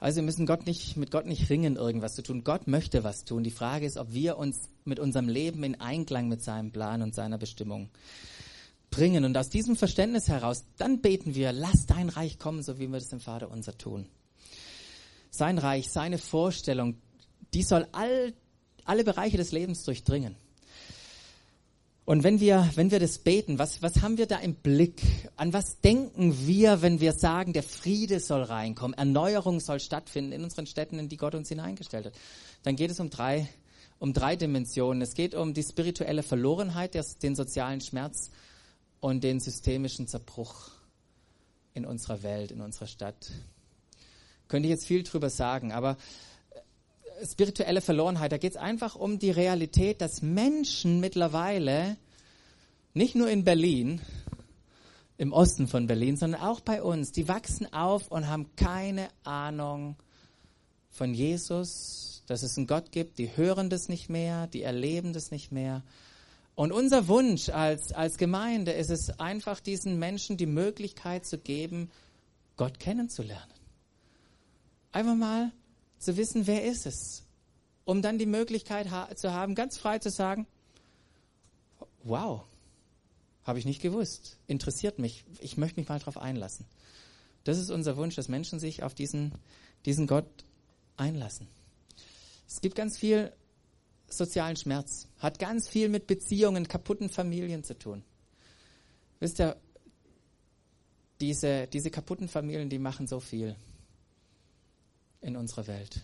Also 0.00 0.16
wir 0.16 0.22
müssen 0.22 0.46
Gott 0.46 0.66
nicht, 0.66 0.96
mit 0.96 1.10
Gott 1.10 1.26
nicht 1.26 1.50
ringen, 1.50 1.76
irgendwas 1.76 2.14
zu 2.14 2.22
tun. 2.22 2.42
Gott 2.42 2.66
möchte 2.66 3.04
was 3.04 3.26
tun. 3.26 3.44
Die 3.44 3.50
Frage 3.50 3.84
ist, 3.84 3.98
ob 3.98 4.14
wir 4.14 4.38
uns 4.38 4.70
mit 4.86 4.98
unserem 4.98 5.28
Leben 5.28 5.62
in 5.62 5.78
Einklang 5.78 6.26
mit 6.26 6.42
seinem 6.42 6.72
Plan 6.72 7.02
und 7.02 7.14
seiner 7.14 7.36
Bestimmung 7.36 7.90
bringen. 8.90 9.26
Und 9.26 9.36
aus 9.36 9.50
diesem 9.50 9.76
Verständnis 9.76 10.26
heraus, 10.28 10.64
dann 10.78 11.02
beten 11.02 11.34
wir, 11.34 11.52
lass 11.52 11.84
dein 11.84 12.08
Reich 12.08 12.38
kommen, 12.38 12.62
so 12.62 12.78
wie 12.78 12.88
wir 12.88 12.98
das 12.98 13.12
im 13.12 13.20
Vater 13.20 13.50
unser 13.50 13.76
tun. 13.76 14.06
Sein 15.30 15.58
Reich, 15.58 15.90
seine 15.90 16.16
Vorstellung, 16.16 16.96
die 17.52 17.62
soll 17.62 17.86
all, 17.92 18.32
alle 18.84 19.04
Bereiche 19.04 19.36
des 19.36 19.52
Lebens 19.52 19.84
durchdringen. 19.84 20.34
Und 22.10 22.24
wenn 22.24 22.40
wir, 22.40 22.68
wenn 22.74 22.90
wir 22.90 22.98
das 22.98 23.18
beten, 23.18 23.60
was, 23.60 23.82
was 23.82 24.02
haben 24.02 24.18
wir 24.18 24.26
da 24.26 24.38
im 24.40 24.56
Blick? 24.56 25.00
An 25.36 25.52
was 25.52 25.80
denken 25.80 26.44
wir, 26.44 26.82
wenn 26.82 26.98
wir 26.98 27.12
sagen, 27.12 27.52
der 27.52 27.62
Friede 27.62 28.18
soll 28.18 28.42
reinkommen, 28.42 28.98
Erneuerung 28.98 29.60
soll 29.60 29.78
stattfinden 29.78 30.32
in 30.32 30.42
unseren 30.42 30.66
Städten, 30.66 30.98
in 30.98 31.08
die 31.08 31.16
Gott 31.16 31.36
uns 31.36 31.50
hineingestellt 31.50 32.06
hat? 32.06 32.14
Dann 32.64 32.74
geht 32.74 32.90
es 32.90 32.98
um 32.98 33.10
drei, 33.10 33.48
um 34.00 34.12
drei 34.12 34.34
Dimensionen. 34.34 35.02
Es 35.02 35.14
geht 35.14 35.36
um 35.36 35.54
die 35.54 35.62
spirituelle 35.62 36.24
Verlorenheit, 36.24 36.98
den 37.22 37.36
sozialen 37.36 37.80
Schmerz 37.80 38.32
und 38.98 39.22
den 39.22 39.38
systemischen 39.38 40.08
Zerbruch 40.08 40.72
in 41.74 41.84
unserer 41.84 42.24
Welt, 42.24 42.50
in 42.50 42.60
unserer 42.60 42.88
Stadt. 42.88 43.30
Könnte 44.48 44.66
ich 44.66 44.72
jetzt 44.72 44.86
viel 44.86 45.04
drüber 45.04 45.30
sagen, 45.30 45.70
aber 45.70 45.96
spirituelle 47.24 47.80
Verlorenheit, 47.80 48.32
da 48.32 48.38
geht 48.38 48.52
es 48.52 48.56
einfach 48.56 48.96
um 48.96 49.18
die 49.18 49.30
Realität, 49.30 50.00
dass 50.00 50.22
Menschen 50.22 51.00
mittlerweile, 51.00 51.96
nicht 52.94 53.14
nur 53.14 53.28
in 53.28 53.44
Berlin, 53.44 54.00
im 55.16 55.32
Osten 55.32 55.68
von 55.68 55.86
Berlin, 55.86 56.16
sondern 56.16 56.40
auch 56.40 56.60
bei 56.60 56.82
uns, 56.82 57.12
die 57.12 57.28
wachsen 57.28 57.72
auf 57.72 58.08
und 58.08 58.26
haben 58.26 58.56
keine 58.56 59.08
Ahnung 59.22 59.96
von 60.90 61.12
Jesus, 61.12 62.22
dass 62.26 62.42
es 62.42 62.56
einen 62.56 62.66
Gott 62.66 62.90
gibt, 62.90 63.18
die 63.18 63.36
hören 63.36 63.70
das 63.70 63.88
nicht 63.88 64.08
mehr, 64.08 64.46
die 64.46 64.62
erleben 64.62 65.12
das 65.12 65.30
nicht 65.30 65.52
mehr. 65.52 65.82
Und 66.54 66.72
unser 66.72 67.08
Wunsch 67.08 67.48
als, 67.48 67.92
als 67.92 68.18
Gemeinde 68.18 68.72
ist 68.72 68.90
es 68.90 69.18
einfach, 69.20 69.60
diesen 69.60 69.98
Menschen 69.98 70.36
die 70.36 70.46
Möglichkeit 70.46 71.26
zu 71.26 71.38
geben, 71.38 71.90
Gott 72.56 72.78
kennenzulernen. 72.78 73.52
Einfach 74.92 75.14
mal 75.14 75.52
zu 76.00 76.16
wissen, 76.16 76.46
wer 76.46 76.64
ist 76.64 76.86
es, 76.86 77.22
um 77.84 78.02
dann 78.02 78.18
die 78.18 78.26
Möglichkeit 78.26 78.90
ha 78.90 79.14
zu 79.14 79.32
haben, 79.32 79.54
ganz 79.54 79.78
frei 79.78 79.98
zu 80.00 80.10
sagen, 80.10 80.46
wow, 82.02 82.42
habe 83.44 83.58
ich 83.58 83.64
nicht 83.64 83.82
gewusst, 83.82 84.38
interessiert 84.46 84.98
mich, 84.98 85.24
ich 85.40 85.56
möchte 85.56 85.78
mich 85.78 85.88
mal 85.88 85.98
darauf 85.98 86.16
einlassen. 86.16 86.66
Das 87.44 87.58
ist 87.58 87.70
unser 87.70 87.96
Wunsch, 87.96 88.16
dass 88.16 88.28
Menschen 88.28 88.58
sich 88.58 88.82
auf 88.82 88.94
diesen, 88.94 89.32
diesen 89.84 90.06
Gott 90.06 90.26
einlassen. 90.96 91.46
Es 92.48 92.60
gibt 92.60 92.74
ganz 92.74 92.98
viel 92.98 93.32
sozialen 94.08 94.56
Schmerz, 94.56 95.06
hat 95.18 95.38
ganz 95.38 95.68
viel 95.68 95.88
mit 95.88 96.06
Beziehungen, 96.06 96.66
kaputten 96.66 97.08
Familien 97.08 97.62
zu 97.62 97.78
tun. 97.78 98.02
Wisst 99.20 99.40
ihr, 99.40 99.56
diese, 101.20 101.66
diese 101.66 101.90
kaputten 101.90 102.28
Familien, 102.28 102.70
die 102.70 102.78
machen 102.78 103.06
so 103.06 103.20
viel 103.20 103.54
in 105.20 105.36
unserer 105.36 105.66
Welt, 105.66 106.02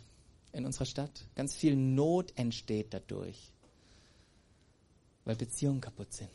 in 0.53 0.65
unserer 0.67 0.87
Stadt. 0.87 1.27
Ganz 1.35 1.55
viel 1.55 1.77
Not 1.77 2.33
entsteht 2.37 2.93
dadurch, 2.93 3.53
weil 5.25 5.37
Beziehungen 5.37 5.81
kaputt 5.81 6.13
sind. 6.13 6.31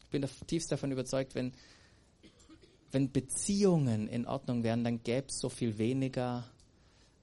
Ich 0.00 0.08
bin 0.08 0.28
tiefst 0.46 0.70
davon 0.70 0.92
überzeugt, 0.92 1.34
wenn, 1.34 1.52
wenn 2.92 3.10
Beziehungen 3.10 4.06
in 4.06 4.26
Ordnung 4.26 4.62
wären, 4.62 4.84
dann 4.84 5.02
gäbe 5.02 5.26
es 5.28 5.38
so 5.38 5.48
viel 5.48 5.78
weniger 5.78 6.48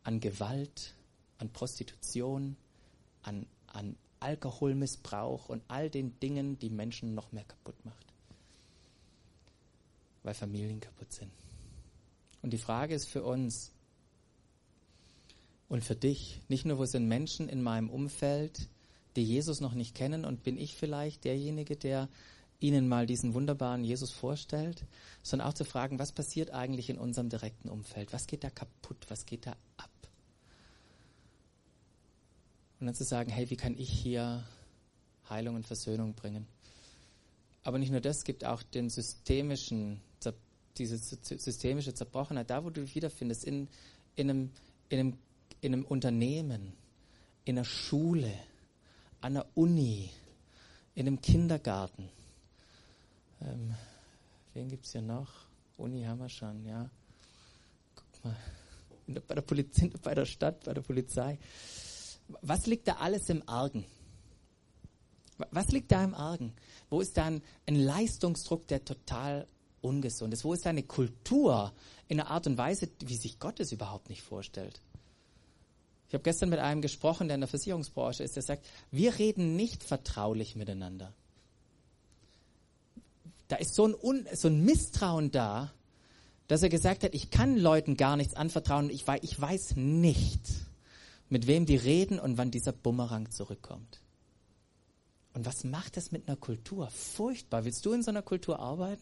an 0.04 0.20
Gewalt, 0.20 0.96
an 1.38 1.50
Prostitution, 1.50 2.58
an, 3.24 3.46
an 3.68 3.96
Alkoholmissbrauch 4.20 5.50
und 5.50 5.64
all 5.68 5.90
den 5.90 6.20
Dingen, 6.20 6.60
die 6.60 6.70
Menschen 6.70 7.16
noch 7.16 7.32
mehr 7.32 7.44
kaputt 7.44 7.86
macht. 7.86 8.06
Weil 10.24 10.34
Familien 10.34 10.80
kaputt 10.80 11.12
sind. 11.12 11.32
Und 12.42 12.52
die 12.52 12.58
Frage 12.58 12.96
ist 12.96 13.06
für 13.06 13.24
uns 13.24 13.72
und 15.68 15.84
für 15.84 15.96
dich, 15.96 16.42
nicht 16.48 16.66
nur, 16.66 16.78
wo 16.78 16.86
sind 16.86 17.08
Menschen 17.08 17.48
in 17.48 17.62
meinem 17.62 17.90
Umfeld, 17.90 18.68
die 19.16 19.24
Jesus 19.24 19.62
noch 19.62 19.74
nicht 19.74 19.96
kennen 19.96 20.26
und 20.26 20.44
bin 20.44 20.58
ich 20.58 20.76
vielleicht 20.76 21.24
derjenige, 21.24 21.76
der 21.76 22.10
ihnen 22.60 22.88
mal 22.88 23.06
diesen 23.06 23.34
wunderbaren 23.34 23.84
Jesus 23.84 24.12
vorstellt, 24.12 24.86
sondern 25.24 25.48
auch 25.48 25.54
zu 25.54 25.66
fragen, 25.66 26.00
was 26.00 26.12
passiert 26.12 26.52
eigentlich 26.52 26.90
in 26.90 26.98
unserem 26.98 27.30
direkten 27.30 27.70
Umfeld? 27.70 28.14
Was 28.14 28.28
geht 28.28 28.44
da 28.44 28.50
kaputt? 28.50 29.06
Was 29.10 29.26
geht 29.26 29.48
da 29.48 29.56
ab? 29.78 29.90
Und 32.80 32.88
dann 32.88 32.96
zu 32.96 33.04
sagen, 33.04 33.32
hey, 33.32 33.50
wie 33.50 33.58
kann 33.58 33.78
ich 33.78 33.90
hier 33.90 34.44
Heilung 35.30 35.56
und 35.56 35.66
Versöhnung 35.66 36.14
bringen? 36.14 36.48
Aber 37.64 37.78
nicht 37.78 37.92
nur 37.92 38.02
das, 38.02 38.24
gibt 38.24 38.44
auch 38.44 38.64
den 38.64 38.90
systemischen 38.90 40.02
diese 40.78 40.98
systemische 40.98 41.94
Zerbrochenheit, 41.94 42.50
da 42.50 42.64
wo 42.64 42.70
du 42.70 42.82
dich 42.82 42.96
wiederfindest, 42.96 43.44
in, 43.46 43.68
in, 44.16 44.30
einem, 44.30 44.52
in, 44.90 45.00
einem, 45.00 45.18
in 45.62 45.74
einem 45.74 45.86
Unternehmen, 45.86 46.74
in 47.46 47.58
einer 47.58 47.66
Schule, 47.66 48.34
an 49.22 49.36
der 49.36 49.46
Uni, 49.56 50.10
in 50.96 51.08
einem 51.08 51.22
Kindergarten. 51.22 52.10
Ähm, 53.42 53.76
wen 54.54 54.70
gibt 54.70 54.86
es 54.86 54.92
hier 54.92 55.02
noch? 55.02 55.30
Uni 55.78 56.04
haben 56.04 56.20
wir 56.20 56.30
schon, 56.30 56.66
ja. 56.66 56.90
Guck 57.96 58.26
mal, 58.26 58.38
der, 59.08 59.22
bei, 59.22 59.36
der 59.36 59.42
Polizei, 59.42 59.90
bei 60.02 60.16
der 60.16 60.26
Stadt, 60.26 60.64
bei 60.64 60.74
der 60.74 60.82
Polizei. 60.82 61.38
Was 62.42 62.66
liegt 62.66 62.88
da 62.88 62.94
alles 62.94 63.30
im 63.30 63.48
Argen? 63.48 63.86
Was 65.50 65.72
liegt 65.72 65.92
da 65.92 66.04
im 66.04 66.14
Argen? 66.14 66.54
Wo 66.90 67.02
ist 67.02 67.18
da 67.18 67.26
ein, 67.26 67.42
ein 67.66 67.76
Leistungsdruck, 67.76 68.68
der 68.68 68.86
total 68.86 69.48
ungesund 69.82 70.34
ist? 70.34 70.44
Wo 70.44 70.54
ist 70.54 70.68
eine 70.68 70.84
Kultur 70.84 71.74
in 72.08 72.20
einer 72.20 72.30
Art 72.30 72.48
und 72.48 72.58
Weise, 72.58 72.90
wie 73.00 73.16
sich 73.16 73.40
Gott 73.40 73.60
es 73.60 73.72
überhaupt 73.72 74.10
nicht 74.10 74.22
vorstellt? 74.22 74.82
Ich 76.08 76.14
habe 76.14 76.24
gestern 76.24 76.50
mit 76.50 76.60
einem 76.60 76.82
gesprochen, 76.82 77.28
der 77.28 77.36
in 77.36 77.42
der 77.42 77.48
Versicherungsbranche 77.48 78.24
ist, 78.24 78.36
der 78.36 78.44
sagt, 78.44 78.66
wir 78.92 79.18
reden 79.18 79.56
nicht 79.56 79.84
vertraulich 79.84 80.58
miteinander. 80.58 81.14
Da 83.48 83.56
ist 83.56 83.76
so 83.76 83.88
ein, 83.88 83.96
Un 83.96 84.26
so 84.34 84.50
ein 84.50 84.64
Misstrauen 84.64 85.32
da, 85.32 85.72
dass 86.48 86.64
er 86.64 86.70
gesagt 86.70 87.04
hat, 87.04 87.14
ich 87.16 87.32
kann 87.32 87.58
Leuten 87.58 87.96
gar 87.96 88.18
nichts 88.18 88.34
anvertrauen, 88.34 88.90
ich 88.90 89.08
weiß, 89.08 89.22
ich 89.24 89.40
weiß 89.40 89.78
nicht, 89.78 90.42
mit 91.30 91.48
wem 91.48 91.66
die 91.66 91.78
reden 91.78 92.20
und 92.20 92.38
wann 92.38 92.52
dieser 92.52 92.74
Bumerang 92.74 93.32
zurückkommt. 93.32 94.02
Und 95.34 95.46
was 95.46 95.64
macht 95.64 95.96
das 95.96 96.12
mit 96.12 96.28
einer 96.28 96.36
Kultur? 96.36 96.90
Furchtbar. 96.90 97.64
Willst 97.64 97.86
du 97.86 97.94
in 97.94 98.04
so 98.04 98.12
einer 98.12 98.22
Kultur 98.22 98.60
arbeiten? 98.60 99.02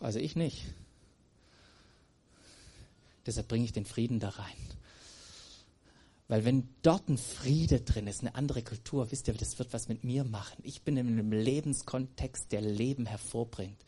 Also 0.00 0.18
ich 0.18 0.36
nicht. 0.36 0.64
Deshalb 3.26 3.48
bringe 3.48 3.64
ich 3.64 3.72
den 3.72 3.84
Frieden 3.84 4.18
da 4.18 4.30
rein. 4.30 4.56
Weil 6.28 6.44
wenn 6.44 6.68
dort 6.82 7.08
ein 7.08 7.18
Friede 7.18 7.80
drin 7.80 8.06
ist, 8.06 8.20
eine 8.20 8.36
andere 8.36 8.62
Kultur, 8.62 9.10
wisst 9.10 9.26
ihr, 9.26 9.34
das 9.34 9.58
wird 9.58 9.72
was 9.72 9.88
mit 9.88 10.04
mir 10.04 10.22
machen. 10.22 10.58
Ich 10.62 10.82
bin 10.82 10.96
in 10.96 11.08
einem 11.08 11.32
Lebenskontext, 11.32 12.52
der 12.52 12.60
Leben 12.60 13.04
hervorbringt 13.06 13.84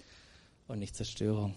und 0.67 0.81
nicht 0.81 0.97
Zerstörung. 0.97 1.55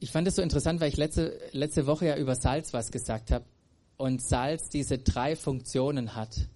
Ich 0.00 0.10
fand 0.10 0.26
es 0.28 0.36
so 0.36 0.42
interessant, 0.42 0.80
weil 0.80 0.88
ich 0.88 0.96
letzte, 0.96 1.40
letzte 1.52 1.86
Woche 1.86 2.06
ja 2.06 2.16
über 2.16 2.34
Salz 2.34 2.72
was 2.72 2.90
gesagt 2.90 3.30
habe. 3.30 3.44
Und 3.96 4.22
Salz 4.22 4.68
diese 4.68 4.98
drei 4.98 5.36
Funktionen 5.36 6.14
hat. 6.14 6.48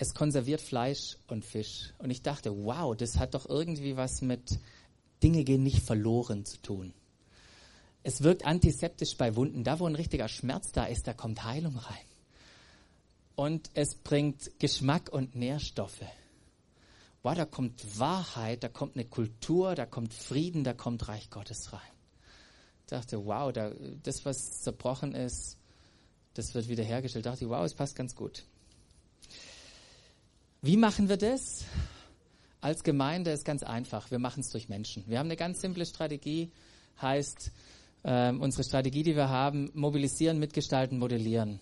Es 0.00 0.14
konserviert 0.14 0.62
Fleisch 0.62 1.18
und 1.28 1.44
Fisch. 1.44 1.92
Und 1.98 2.08
ich 2.08 2.22
dachte, 2.22 2.64
wow, 2.64 2.96
das 2.96 3.18
hat 3.18 3.34
doch 3.34 3.46
irgendwie 3.46 3.98
was 3.98 4.22
mit 4.22 4.58
Dinge 5.22 5.44
gehen 5.44 5.62
nicht 5.62 5.82
verloren 5.82 6.46
zu 6.46 6.56
tun. 6.62 6.94
Es 8.02 8.22
wirkt 8.22 8.46
antiseptisch 8.46 9.18
bei 9.18 9.36
Wunden. 9.36 9.62
Da, 9.62 9.78
wo 9.78 9.86
ein 9.86 9.94
richtiger 9.94 10.28
Schmerz 10.28 10.72
da 10.72 10.86
ist, 10.86 11.06
da 11.06 11.12
kommt 11.12 11.44
Heilung 11.44 11.76
rein. 11.76 12.06
Und 13.34 13.68
es 13.74 13.94
bringt 13.94 14.58
Geschmack 14.58 15.10
und 15.12 15.34
Nährstoffe. 15.34 16.06
Wow, 17.22 17.34
da 17.34 17.44
kommt 17.44 17.98
Wahrheit, 17.98 18.64
da 18.64 18.70
kommt 18.70 18.96
eine 18.96 19.04
Kultur, 19.04 19.74
da 19.74 19.84
kommt 19.84 20.14
Frieden, 20.14 20.64
da 20.64 20.72
kommt 20.72 21.08
Reich 21.08 21.28
Gottes 21.28 21.74
rein. 21.74 21.80
Ich 22.84 22.86
dachte, 22.86 23.26
wow, 23.26 23.52
da, 23.52 23.70
das, 24.02 24.24
was 24.24 24.62
zerbrochen 24.62 25.14
ist, 25.14 25.58
das 26.32 26.54
wird 26.54 26.68
wiederhergestellt. 26.68 27.26
Da 27.26 27.32
dachte 27.32 27.44
ich, 27.44 27.50
wow, 27.50 27.66
es 27.66 27.74
passt 27.74 27.96
ganz 27.96 28.14
gut. 28.14 28.44
Wie 30.62 30.76
machen 30.76 31.08
wir 31.08 31.16
das? 31.16 31.64
Als 32.60 32.84
Gemeinde 32.84 33.30
ist 33.30 33.46
ganz 33.46 33.62
einfach. 33.62 34.10
Wir 34.10 34.18
machen 34.18 34.40
es 34.40 34.50
durch 34.50 34.68
Menschen. 34.68 35.02
Wir 35.06 35.18
haben 35.18 35.28
eine 35.28 35.36
ganz 35.36 35.62
simple 35.62 35.86
Strategie, 35.86 36.50
heißt, 37.00 37.50
ähm, 38.04 38.42
unsere 38.42 38.62
Strategie, 38.62 39.02
die 39.02 39.16
wir 39.16 39.30
haben, 39.30 39.70
mobilisieren, 39.72 40.38
mitgestalten, 40.38 40.98
modellieren. 40.98 41.60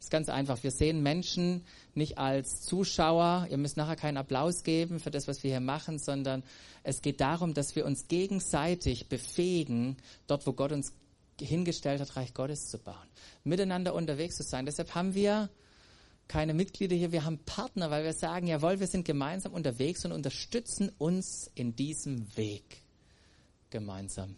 Ist 0.00 0.10
ganz 0.10 0.28
einfach. 0.28 0.60
Wir 0.64 0.72
sehen 0.72 1.04
Menschen 1.04 1.62
nicht 1.94 2.18
als 2.18 2.62
Zuschauer. 2.62 3.46
Ihr 3.48 3.58
müsst 3.58 3.76
nachher 3.76 3.94
keinen 3.94 4.16
Applaus 4.16 4.64
geben 4.64 4.98
für 4.98 5.12
das, 5.12 5.28
was 5.28 5.44
wir 5.44 5.50
hier 5.52 5.60
machen, 5.60 6.00
sondern 6.00 6.42
es 6.82 7.02
geht 7.02 7.20
darum, 7.20 7.54
dass 7.54 7.76
wir 7.76 7.86
uns 7.86 8.08
gegenseitig 8.08 9.08
befähigen, 9.08 9.98
dort, 10.26 10.48
wo 10.48 10.52
Gott 10.52 10.72
uns 10.72 10.94
hingestellt 11.40 12.00
hat, 12.00 12.16
Reich 12.16 12.34
Gottes 12.34 12.70
zu 12.70 12.78
bauen. 12.78 12.96
Miteinander 13.44 13.94
unterwegs 13.94 14.36
zu 14.36 14.42
sein. 14.42 14.66
Deshalb 14.66 14.96
haben 14.96 15.14
wir 15.14 15.48
keine 16.30 16.54
Mitglieder 16.54 16.94
hier, 16.94 17.10
wir 17.10 17.24
haben 17.24 17.40
Partner, 17.44 17.90
weil 17.90 18.04
wir 18.04 18.12
sagen, 18.12 18.46
jawohl, 18.46 18.78
wir 18.78 18.86
sind 18.86 19.04
gemeinsam 19.04 19.52
unterwegs 19.52 20.04
und 20.04 20.12
unterstützen 20.12 20.92
uns 20.96 21.50
in 21.56 21.74
diesem 21.74 22.36
Weg 22.36 22.84
gemeinsam. 23.70 24.36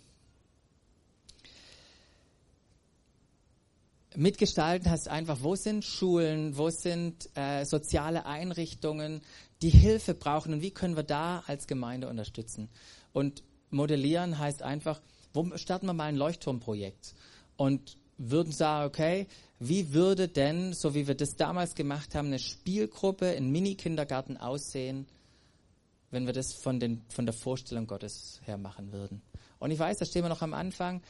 Mitgestalten 4.16 4.90
heißt 4.90 5.08
einfach, 5.08 5.42
wo 5.42 5.54
sind 5.54 5.84
Schulen, 5.84 6.56
wo 6.56 6.70
sind 6.70 7.28
äh, 7.34 7.66
soziale 7.66 8.24
Einrichtungen, 8.24 9.20
die 9.60 9.68
Hilfe 9.68 10.14
brauchen 10.14 10.54
und 10.54 10.62
wie 10.62 10.70
können 10.70 10.96
wir 10.96 11.02
da 11.02 11.44
als 11.46 11.66
Gemeinde 11.66 12.08
unterstützen. 12.08 12.70
Und 13.12 13.42
modellieren 13.68 14.38
heißt 14.38 14.62
einfach, 14.62 15.02
wo 15.34 15.58
starten 15.58 15.84
wir 15.84 15.92
mal 15.92 16.04
ein 16.04 16.16
Leuchtturmprojekt 16.16 17.14
und 17.58 17.98
würden 18.30 18.52
sagen, 18.52 18.86
okay, 18.86 19.26
wie 19.58 19.92
würde 19.92 20.28
denn, 20.28 20.72
so 20.72 20.94
wie 20.94 21.06
wir 21.06 21.14
das 21.14 21.36
damals 21.36 21.74
gemacht 21.74 22.14
haben, 22.14 22.28
eine 22.28 22.38
Spielgruppe 22.38 23.32
in 23.32 23.50
Mini-Kindergarten 23.50 24.36
aussehen, 24.36 25.06
wenn 26.10 26.26
wir 26.26 26.32
das 26.32 26.52
von, 26.52 26.80
den, 26.80 27.02
von 27.08 27.26
der 27.26 27.32
Vorstellung 27.32 27.86
Gottes 27.86 28.40
her 28.44 28.58
machen 28.58 28.92
würden? 28.92 29.22
Und 29.58 29.70
ich 29.70 29.78
weiß, 29.78 29.98
da 29.98 30.04
stehen 30.04 30.24
wir 30.24 30.28
noch 30.28 30.42
am 30.42 30.54
Anfang 30.54 31.02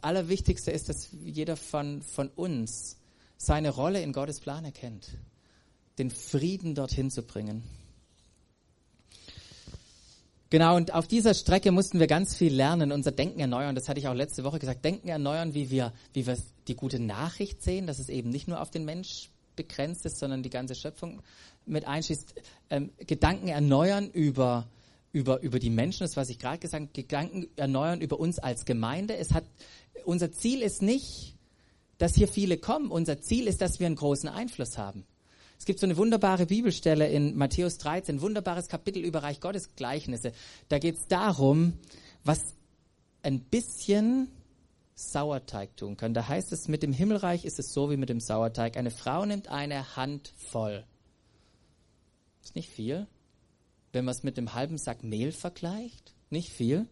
Allerwichtigste 0.00 0.70
ist, 0.70 0.88
dass 0.88 1.08
jeder 1.24 1.56
von, 1.56 2.02
von 2.02 2.28
uns 2.28 2.98
seine 3.36 3.70
Rolle 3.70 4.02
in 4.02 4.12
Gottes 4.12 4.40
Plan 4.40 4.64
erkennt, 4.64 5.08
den 5.98 6.10
Frieden 6.10 6.74
dorthin 6.74 7.10
zu 7.10 7.22
bringen. 7.22 7.62
Genau, 10.52 10.76
und 10.76 10.92
auf 10.92 11.06
dieser 11.06 11.32
Strecke 11.32 11.72
mussten 11.72 11.98
wir 11.98 12.06
ganz 12.06 12.36
viel 12.36 12.52
lernen, 12.52 12.92
unser 12.92 13.10
Denken 13.10 13.40
erneuern. 13.40 13.74
Das 13.74 13.88
hatte 13.88 13.98
ich 13.98 14.06
auch 14.06 14.12
letzte 14.12 14.44
Woche 14.44 14.58
gesagt. 14.58 14.84
Denken 14.84 15.08
erneuern, 15.08 15.54
wie 15.54 15.70
wir, 15.70 15.94
wie 16.12 16.26
wir 16.26 16.36
die 16.68 16.76
gute 16.76 16.98
Nachricht 16.98 17.62
sehen, 17.62 17.86
dass 17.86 17.98
es 17.98 18.10
eben 18.10 18.28
nicht 18.28 18.48
nur 18.48 18.60
auf 18.60 18.70
den 18.70 18.84
Mensch 18.84 19.30
begrenzt 19.56 20.04
ist, 20.04 20.18
sondern 20.18 20.42
die 20.42 20.50
ganze 20.50 20.74
Schöpfung 20.74 21.22
mit 21.64 21.88
einschließt. 21.88 22.34
Ähm, 22.68 22.90
Gedanken 22.98 23.48
erneuern 23.48 24.10
über 24.10 24.66
über, 25.12 25.40
über 25.40 25.58
die 25.58 25.70
Menschen, 25.70 26.00
das 26.00 26.18
was 26.18 26.28
ich 26.28 26.38
gerade 26.38 26.58
gesagt 26.58 26.82
habe, 26.82 26.92
Gedanken 26.92 27.46
erneuern 27.56 28.02
über 28.02 28.20
uns 28.20 28.38
als 28.38 28.66
Gemeinde. 28.66 29.16
Es 29.16 29.32
hat, 29.32 29.44
unser 30.04 30.32
Ziel 30.32 30.60
ist 30.60 30.82
nicht, 30.82 31.34
dass 31.96 32.14
hier 32.14 32.28
viele 32.28 32.58
kommen. 32.58 32.90
Unser 32.90 33.22
Ziel 33.22 33.46
ist, 33.46 33.62
dass 33.62 33.80
wir 33.80 33.86
einen 33.86 33.96
großen 33.96 34.28
Einfluss 34.28 34.76
haben. 34.76 35.06
Es 35.62 35.66
gibt 35.66 35.78
so 35.78 35.86
eine 35.86 35.96
wunderbare 35.96 36.46
Bibelstelle 36.46 37.08
in 37.08 37.36
Matthäus 37.36 37.78
13, 37.78 38.16
ein 38.16 38.20
wunderbares 38.20 38.66
Kapitel 38.66 39.04
über 39.04 39.22
Reich 39.22 39.40
Gottes 39.40 39.76
Gleichnisse. 39.76 40.32
Da 40.68 40.80
geht 40.80 40.96
es 40.96 41.06
darum, 41.06 41.74
was 42.24 42.40
ein 43.22 43.38
bisschen 43.40 44.28
Sauerteig 44.94 45.76
tun 45.76 45.96
kann. 45.96 46.14
Da 46.14 46.26
heißt 46.26 46.52
es, 46.52 46.66
mit 46.66 46.82
dem 46.82 46.92
Himmelreich 46.92 47.44
ist 47.44 47.60
es 47.60 47.72
so 47.72 47.90
wie 47.90 47.96
mit 47.96 48.08
dem 48.08 48.18
Sauerteig. 48.18 48.76
Eine 48.76 48.90
Frau 48.90 49.24
nimmt 49.24 49.48
eine 49.48 49.94
Hand 49.94 50.32
voll. 50.36 50.84
Ist 52.42 52.56
nicht 52.56 52.68
viel 52.68 53.06
wenn 53.92 54.04
man 54.04 54.14
es 54.14 54.22
mit 54.22 54.36
dem 54.36 54.54
halben 54.54 54.78
Sack 54.78 55.04
Mehl 55.04 55.32
vergleicht, 55.32 56.14
nicht 56.30 56.50
viel, 56.50 56.86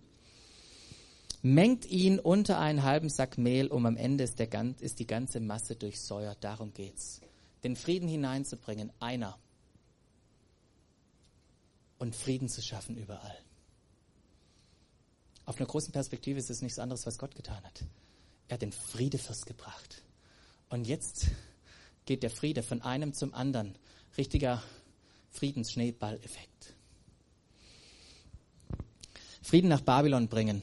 mengt 1.43 1.87
ihn 1.87 2.19
unter 2.19 2.59
einen 2.59 2.83
halben 2.83 3.09
Sack 3.09 3.39
Mehl, 3.39 3.69
um 3.69 3.87
am 3.87 3.97
Ende 3.97 4.25
ist, 4.25 4.39
der, 4.39 4.49
ist 4.81 4.99
die 4.99 5.07
ganze 5.07 5.41
Masse 5.41 5.77
durchsäuert. 5.77 6.45
Darum 6.45 6.73
geht's. 6.75 7.23
Den 7.63 7.77
Frieden 7.77 8.09
hineinzubringen, 8.09 8.93
einer. 9.01 9.39
Und 11.99 12.17
Frieden 12.17 12.49
zu 12.49 12.63
schaffen 12.63 12.97
überall. 12.97 13.37
Auf 15.45 15.57
einer 15.59 15.67
großen 15.67 15.93
Perspektive 15.93 16.39
ist 16.39 16.49
es 16.49 16.63
nichts 16.63 16.79
anderes, 16.79 17.07
was 17.07 17.19
Gott 17.19 17.35
getan 17.35 17.63
hat. 17.65 17.85
Er 18.49 18.55
hat 18.55 18.63
den 18.63 18.73
Friedefürst 18.73 19.47
gebracht. 19.47 20.03
Und 20.69 20.87
jetzt 20.87 21.27
geht 22.07 22.23
der 22.23 22.31
Friede 22.31 22.63
von 22.63 22.83
einem 22.83 23.13
zum 23.15 23.35
anderen. 23.35 23.77
Richtiger 24.17 24.63
Friedensschneeball-Effekt. 25.31 26.75
Frieden 29.43 29.69
nach 29.69 29.81
Babylon 29.81 30.29
bringen. 30.29 30.63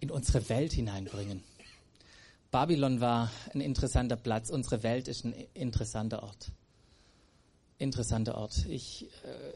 In 0.00 0.10
unsere 0.10 0.48
Welt 0.48 0.72
hineinbringen. 0.72 1.42
Babylon 2.52 3.00
war 3.00 3.32
ein 3.52 3.60
interessanter 3.60 4.14
Platz. 4.16 4.50
Unsere 4.50 4.84
Welt 4.84 5.08
ist 5.08 5.24
ein 5.24 5.32
interessanter 5.54 6.22
Ort. 6.22 6.52
Interessanter 7.78 8.36
Ort. 8.36 8.66
Ich 8.68 9.08
äh, 9.24 9.54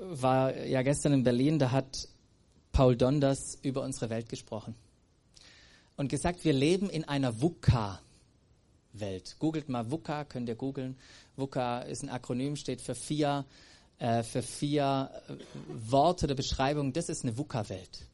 war 0.00 0.54
ja 0.56 0.82
gestern 0.82 1.14
in 1.14 1.22
Berlin, 1.22 1.58
da 1.58 1.70
hat 1.70 2.08
Paul 2.72 2.96
Donders 2.96 3.56
über 3.62 3.82
unsere 3.82 4.10
Welt 4.10 4.28
gesprochen 4.28 4.74
und 5.96 6.08
gesagt, 6.08 6.44
wir 6.44 6.52
leben 6.52 6.90
in 6.90 7.04
einer 7.04 7.40
VUCA-Welt. 7.40 9.36
Googelt 9.38 9.68
mal 9.68 9.90
VUCA, 9.90 10.24
könnt 10.24 10.48
ihr 10.48 10.56
googeln. 10.56 10.98
VUCA 11.36 11.82
ist 11.82 12.02
ein 12.02 12.10
Akronym, 12.10 12.56
steht 12.56 12.80
für 12.82 12.96
vier 12.96 13.46
äh, 13.98 14.22
für 14.22 14.42
vier 14.42 15.10
äh, 15.28 15.34
Worte 15.90 16.26
der 16.26 16.34
Beschreibung, 16.34 16.92
das 16.92 17.08
ist 17.08 17.24
eine 17.24 17.36
VUCA-Welt. 17.38 18.06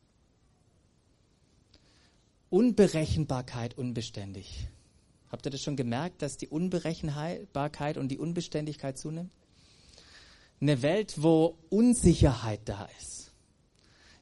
Unberechenbarkeit, 2.54 3.76
unbeständig. 3.76 4.68
Habt 5.28 5.44
ihr 5.44 5.50
das 5.50 5.60
schon 5.60 5.74
gemerkt, 5.74 6.22
dass 6.22 6.36
die 6.36 6.46
Unberechenbarkeit 6.46 7.96
und 7.96 8.06
die 8.10 8.18
Unbeständigkeit 8.18 8.96
zunimmt? 8.96 9.32
Eine 10.60 10.80
Welt, 10.80 11.14
wo 11.20 11.58
Unsicherheit 11.68 12.60
da 12.66 12.88
ist. 13.00 13.32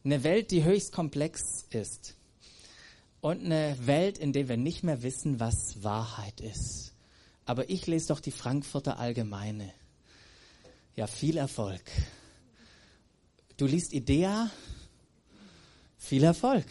Eine 0.03 0.25
Welt, 0.25 0.51
die 0.51 0.64
höchst 0.64 0.92
komplex 0.92 1.66
ist. 1.68 2.16
Und 3.21 3.45
eine 3.45 3.77
Welt, 3.85 4.16
in 4.16 4.33
der 4.33 4.49
wir 4.49 4.57
nicht 4.57 4.83
mehr 4.83 5.03
wissen, 5.03 5.38
was 5.38 5.83
Wahrheit 5.83 6.40
ist. 6.40 6.95
Aber 7.45 7.68
ich 7.68 7.87
lese 7.87 8.09
doch 8.09 8.21
die 8.21 8.31
Frankfurter 8.31 8.99
Allgemeine. 8.99 9.75
Ja, 10.97 11.07
viel 11.07 11.37
Erfolg. 11.37 11.83
Du 13.59 13.66
liest 13.66 13.93
Idea, 13.93 14.51
viel 15.99 16.24
Erfolg. 16.24 16.64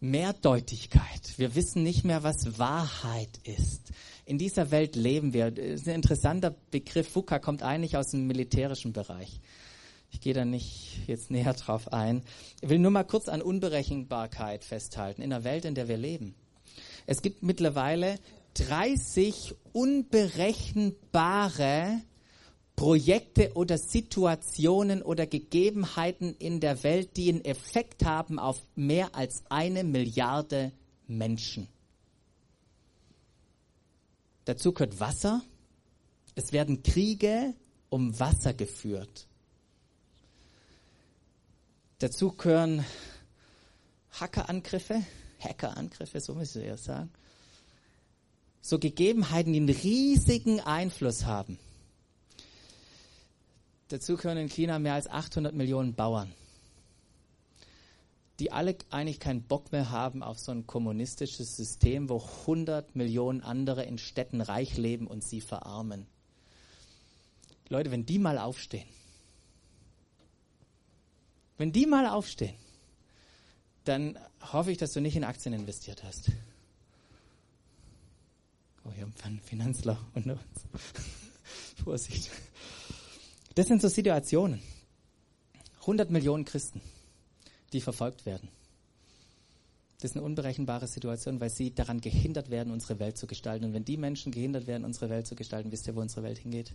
Mehrdeutigkeit. 0.00 1.34
Wir 1.36 1.54
wissen 1.54 1.82
nicht 1.82 2.04
mehr, 2.04 2.22
was 2.22 2.58
Wahrheit 2.58 3.38
ist. 3.44 3.92
In 4.24 4.38
dieser 4.38 4.70
Welt 4.70 4.96
leben 4.96 5.34
wir. 5.34 5.50
Das 5.50 5.64
ist 5.64 5.88
ein 5.88 5.96
interessanter 5.96 6.54
Begriff. 6.70 7.14
VUCA 7.14 7.38
kommt 7.38 7.62
eigentlich 7.62 7.98
aus 7.98 8.12
dem 8.12 8.26
militärischen 8.26 8.94
Bereich. 8.94 9.40
Ich 10.10 10.20
gehe 10.20 10.34
da 10.34 10.44
nicht 10.44 11.06
jetzt 11.06 11.30
näher 11.30 11.52
drauf 11.52 11.92
ein. 11.92 12.22
Ich 12.60 12.68
will 12.68 12.78
nur 12.78 12.90
mal 12.90 13.04
kurz 13.04 13.28
an 13.28 13.42
Unberechenbarkeit 13.42 14.64
festhalten 14.64 15.22
in 15.22 15.30
der 15.30 15.44
Welt, 15.44 15.64
in 15.64 15.74
der 15.74 15.88
wir 15.88 15.98
leben. 15.98 16.34
Es 17.06 17.22
gibt 17.22 17.42
mittlerweile 17.42 18.18
30 18.54 19.54
unberechenbare 19.72 22.00
Projekte 22.80 23.52
oder 23.56 23.76
Situationen 23.76 25.02
oder 25.02 25.26
Gegebenheiten 25.26 26.34
in 26.38 26.60
der 26.60 26.82
Welt, 26.82 27.18
die 27.18 27.28
einen 27.28 27.44
Effekt 27.44 28.06
haben 28.06 28.38
auf 28.38 28.62
mehr 28.74 29.14
als 29.14 29.42
eine 29.50 29.84
Milliarde 29.84 30.72
Menschen. 31.06 31.68
Dazu 34.46 34.72
gehört 34.72 34.98
Wasser. 34.98 35.42
Es 36.34 36.54
werden 36.54 36.82
Kriege 36.82 37.52
um 37.90 38.18
Wasser 38.18 38.54
geführt. 38.54 39.26
Dazu 41.98 42.32
gehören 42.32 42.86
Hackerangriffe, 44.18 45.04
Hackerangriffe, 45.38 46.18
so 46.18 46.34
müsste 46.34 46.60
ich 46.60 46.68
ja 46.68 46.78
sagen. 46.78 47.10
So 48.62 48.78
Gegebenheiten, 48.78 49.52
die 49.52 49.60
einen 49.60 49.68
riesigen 49.68 50.60
Einfluss 50.60 51.26
haben. 51.26 51.58
Dazu 53.90 54.16
gehören 54.16 54.38
in 54.38 54.48
China 54.48 54.78
mehr 54.78 54.94
als 54.94 55.08
800 55.08 55.52
Millionen 55.52 55.94
Bauern, 55.94 56.32
die 58.38 58.52
alle 58.52 58.76
eigentlich 58.90 59.18
keinen 59.18 59.42
Bock 59.42 59.72
mehr 59.72 59.90
haben 59.90 60.22
auf 60.22 60.38
so 60.38 60.52
ein 60.52 60.64
kommunistisches 60.64 61.56
System, 61.56 62.08
wo 62.08 62.22
100 62.42 62.94
Millionen 62.94 63.40
andere 63.40 63.82
in 63.82 63.98
Städten 63.98 64.42
reich 64.42 64.76
leben 64.76 65.08
und 65.08 65.24
sie 65.24 65.40
verarmen. 65.40 66.06
Leute, 67.68 67.90
wenn 67.90 68.06
die 68.06 68.20
mal 68.20 68.38
aufstehen, 68.38 68.86
wenn 71.58 71.72
die 71.72 71.86
mal 71.86 72.06
aufstehen, 72.06 72.54
dann 73.84 74.16
hoffe 74.52 74.70
ich, 74.70 74.78
dass 74.78 74.92
du 74.92 75.00
nicht 75.00 75.16
in 75.16 75.24
Aktien 75.24 75.52
investiert 75.52 76.04
hast. 76.04 76.30
Oh, 78.84 78.92
hier 78.92 79.02
haben 79.02 79.40
Finanzler 79.40 79.98
unter 80.14 80.34
uns. 80.34 80.82
Vorsicht. 81.82 82.30
Das 83.54 83.66
sind 83.66 83.82
so 83.82 83.88
Situationen. 83.88 84.62
100 85.80 86.10
Millionen 86.10 86.44
Christen, 86.44 86.80
die 87.72 87.80
verfolgt 87.80 88.26
werden. 88.26 88.48
Das 90.00 90.12
ist 90.12 90.16
eine 90.16 90.24
unberechenbare 90.24 90.86
Situation, 90.86 91.40
weil 91.40 91.50
sie 91.50 91.74
daran 91.74 92.00
gehindert 92.00 92.48
werden, 92.48 92.72
unsere 92.72 92.98
Welt 92.98 93.18
zu 93.18 93.26
gestalten. 93.26 93.66
Und 93.66 93.74
wenn 93.74 93.84
die 93.84 93.98
Menschen 93.98 94.32
gehindert 94.32 94.66
werden, 94.66 94.84
unsere 94.84 95.10
Welt 95.10 95.26
zu 95.26 95.34
gestalten, 95.34 95.72
wisst 95.72 95.86
ihr, 95.86 95.94
wo 95.94 96.00
unsere 96.00 96.22
Welt 96.22 96.38
hingeht? 96.38 96.72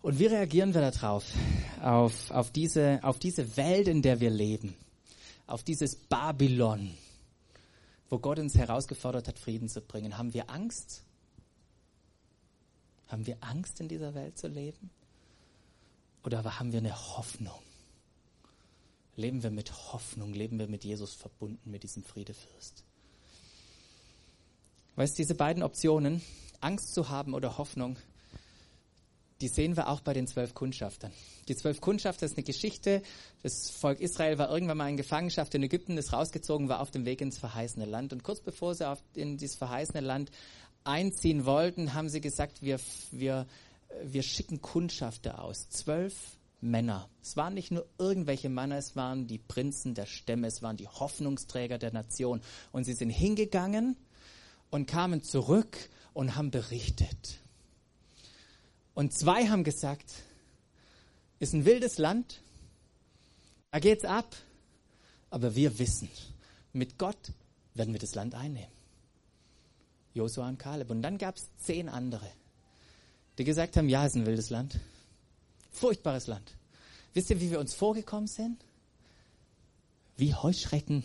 Und 0.00 0.18
wie 0.18 0.26
reagieren 0.26 0.74
wir 0.74 0.80
darauf? 0.80 1.24
Auf, 1.80 2.30
auf, 2.32 2.50
diese, 2.50 2.98
auf 3.02 3.20
diese 3.20 3.56
Welt, 3.56 3.86
in 3.86 4.02
der 4.02 4.18
wir 4.18 4.30
leben. 4.30 4.74
Auf 5.46 5.62
dieses 5.62 5.94
Babylon, 5.94 6.92
wo 8.08 8.18
Gott 8.18 8.40
uns 8.40 8.56
herausgefordert 8.56 9.28
hat, 9.28 9.38
Frieden 9.38 9.68
zu 9.68 9.80
bringen. 9.80 10.18
Haben 10.18 10.34
wir 10.34 10.50
Angst? 10.50 11.04
Haben 13.12 13.26
wir 13.26 13.36
Angst, 13.42 13.78
in 13.78 13.88
dieser 13.88 14.14
Welt 14.14 14.38
zu 14.38 14.48
leben? 14.48 14.90
Oder 16.24 16.42
haben 16.58 16.72
wir 16.72 16.78
eine 16.78 16.96
Hoffnung? 16.96 17.60
Leben 19.16 19.42
wir 19.42 19.50
mit 19.50 19.70
Hoffnung? 19.92 20.32
Leben 20.32 20.58
wir 20.58 20.66
mit 20.66 20.82
Jesus 20.82 21.12
verbunden, 21.12 21.70
mit 21.70 21.82
diesem 21.82 22.04
Friedefürst? 22.04 22.84
Weißt 24.96 25.12
du, 25.12 25.22
diese 25.22 25.34
beiden 25.34 25.62
Optionen, 25.62 26.22
Angst 26.62 26.94
zu 26.94 27.10
haben 27.10 27.34
oder 27.34 27.58
Hoffnung, 27.58 27.98
die 29.42 29.48
sehen 29.48 29.76
wir 29.76 29.88
auch 29.88 30.00
bei 30.00 30.14
den 30.14 30.26
zwölf 30.26 30.54
Kundschaftern. 30.54 31.12
Die 31.48 31.56
zwölf 31.56 31.80
Kundschafter 31.80 32.24
ist 32.24 32.36
eine 32.36 32.44
Geschichte. 32.44 33.02
Das 33.42 33.70
Volk 33.70 34.00
Israel 34.00 34.38
war 34.38 34.48
irgendwann 34.48 34.78
mal 34.78 34.88
in 34.88 34.96
Gefangenschaft 34.96 35.54
in 35.54 35.64
Ägypten, 35.64 35.98
ist 35.98 36.12
rausgezogen, 36.12 36.68
war 36.68 36.80
auf 36.80 36.92
dem 36.92 37.04
Weg 37.04 37.20
ins 37.20 37.38
verheißene 37.38 37.84
Land. 37.84 38.12
Und 38.12 38.22
kurz 38.22 38.40
bevor 38.40 38.74
sie 38.74 38.88
auf, 38.88 39.02
in 39.14 39.36
dieses 39.36 39.56
verheißene 39.56 40.00
Land 40.00 40.30
einziehen 40.84 41.44
wollten, 41.44 41.94
haben 41.94 42.08
sie 42.08 42.20
gesagt, 42.20 42.62
wir, 42.62 42.80
wir, 43.10 43.46
wir 44.04 44.22
schicken 44.22 44.60
Kundschafter 44.60 45.42
aus. 45.42 45.68
Zwölf 45.68 46.14
Männer. 46.60 47.08
Es 47.20 47.36
waren 47.36 47.54
nicht 47.54 47.72
nur 47.72 47.86
irgendwelche 47.98 48.48
Männer, 48.48 48.76
es 48.76 48.94
waren 48.94 49.26
die 49.26 49.38
Prinzen 49.38 49.94
der 49.94 50.06
Stämme, 50.06 50.46
es 50.46 50.62
waren 50.62 50.76
die 50.76 50.88
Hoffnungsträger 50.88 51.78
der 51.78 51.92
Nation. 51.92 52.40
Und 52.70 52.84
sie 52.84 52.94
sind 52.94 53.10
hingegangen 53.10 53.96
und 54.70 54.86
kamen 54.86 55.22
zurück 55.22 55.76
und 56.14 56.36
haben 56.36 56.50
berichtet. 56.50 57.40
Und 58.94 59.12
zwei 59.12 59.48
haben 59.48 59.64
gesagt, 59.64 60.12
ist 61.40 61.52
ein 61.52 61.64
wildes 61.64 61.98
Land, 61.98 62.40
da 63.72 63.80
geht's 63.80 64.04
ab, 64.04 64.36
aber 65.30 65.56
wir 65.56 65.78
wissen, 65.78 66.08
mit 66.72 66.98
Gott 66.98 67.32
werden 67.74 67.92
wir 67.92 68.00
das 68.00 68.14
Land 68.14 68.34
einnehmen. 68.34 68.81
Josua 70.14 70.48
und 70.48 70.58
Kaleb. 70.58 70.90
Und 70.90 71.02
dann 71.02 71.18
gab 71.18 71.36
es 71.36 71.48
zehn 71.58 71.88
andere, 71.88 72.28
die 73.38 73.44
gesagt 73.44 73.76
haben, 73.76 73.88
ja, 73.88 74.04
es 74.04 74.12
ist 74.12 74.20
ein 74.20 74.26
wildes 74.26 74.50
Land. 74.50 74.78
Furchtbares 75.70 76.26
Land. 76.26 76.56
Wisst 77.14 77.30
ihr, 77.30 77.40
wie 77.40 77.50
wir 77.50 77.60
uns 77.60 77.74
vorgekommen 77.74 78.26
sind? 78.26 78.64
Wie 80.16 80.34
Heuschrecken. 80.34 81.04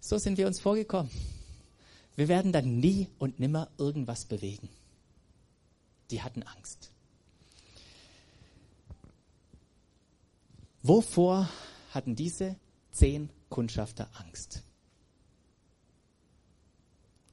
So 0.00 0.18
sind 0.18 0.38
wir 0.38 0.46
uns 0.46 0.60
vorgekommen. 0.60 1.10
Wir 2.16 2.28
werden 2.28 2.52
dann 2.52 2.78
nie 2.80 3.08
und 3.18 3.38
nimmer 3.38 3.70
irgendwas 3.78 4.24
bewegen. 4.24 4.68
Die 6.10 6.22
hatten 6.22 6.42
Angst. 6.42 6.90
Wovor 10.82 11.48
hatten 11.92 12.16
diese 12.16 12.56
zehn 12.90 13.30
Kundschafter 13.48 14.08
Angst? 14.14 14.62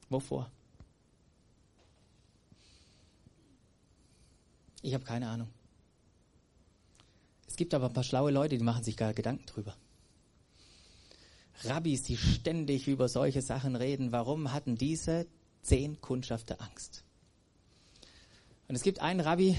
Wovor? 0.08 0.50
Ich 4.82 4.94
habe 4.94 5.04
keine 5.04 5.28
Ahnung. 5.28 5.48
Es 7.48 7.56
gibt 7.56 7.74
aber 7.74 7.86
ein 7.86 7.92
paar 7.92 8.04
schlaue 8.04 8.30
Leute, 8.30 8.56
die 8.58 8.64
machen 8.64 8.84
sich 8.84 8.96
gar 8.96 9.14
Gedanken 9.14 9.46
drüber. 9.46 9.74
Rabbis, 11.64 12.02
die 12.02 12.16
ständig 12.16 12.86
über 12.86 13.08
solche 13.08 13.42
Sachen 13.42 13.76
reden, 13.76 14.12
warum 14.12 14.52
hatten 14.52 14.76
diese 14.76 15.26
zehn 15.62 16.00
Kundschafter 16.00 16.60
Angst? 16.60 17.02
Und 18.68 18.74
es 18.76 18.82
gibt 18.82 19.00
einen 19.00 19.20
Rabbi, 19.20 19.56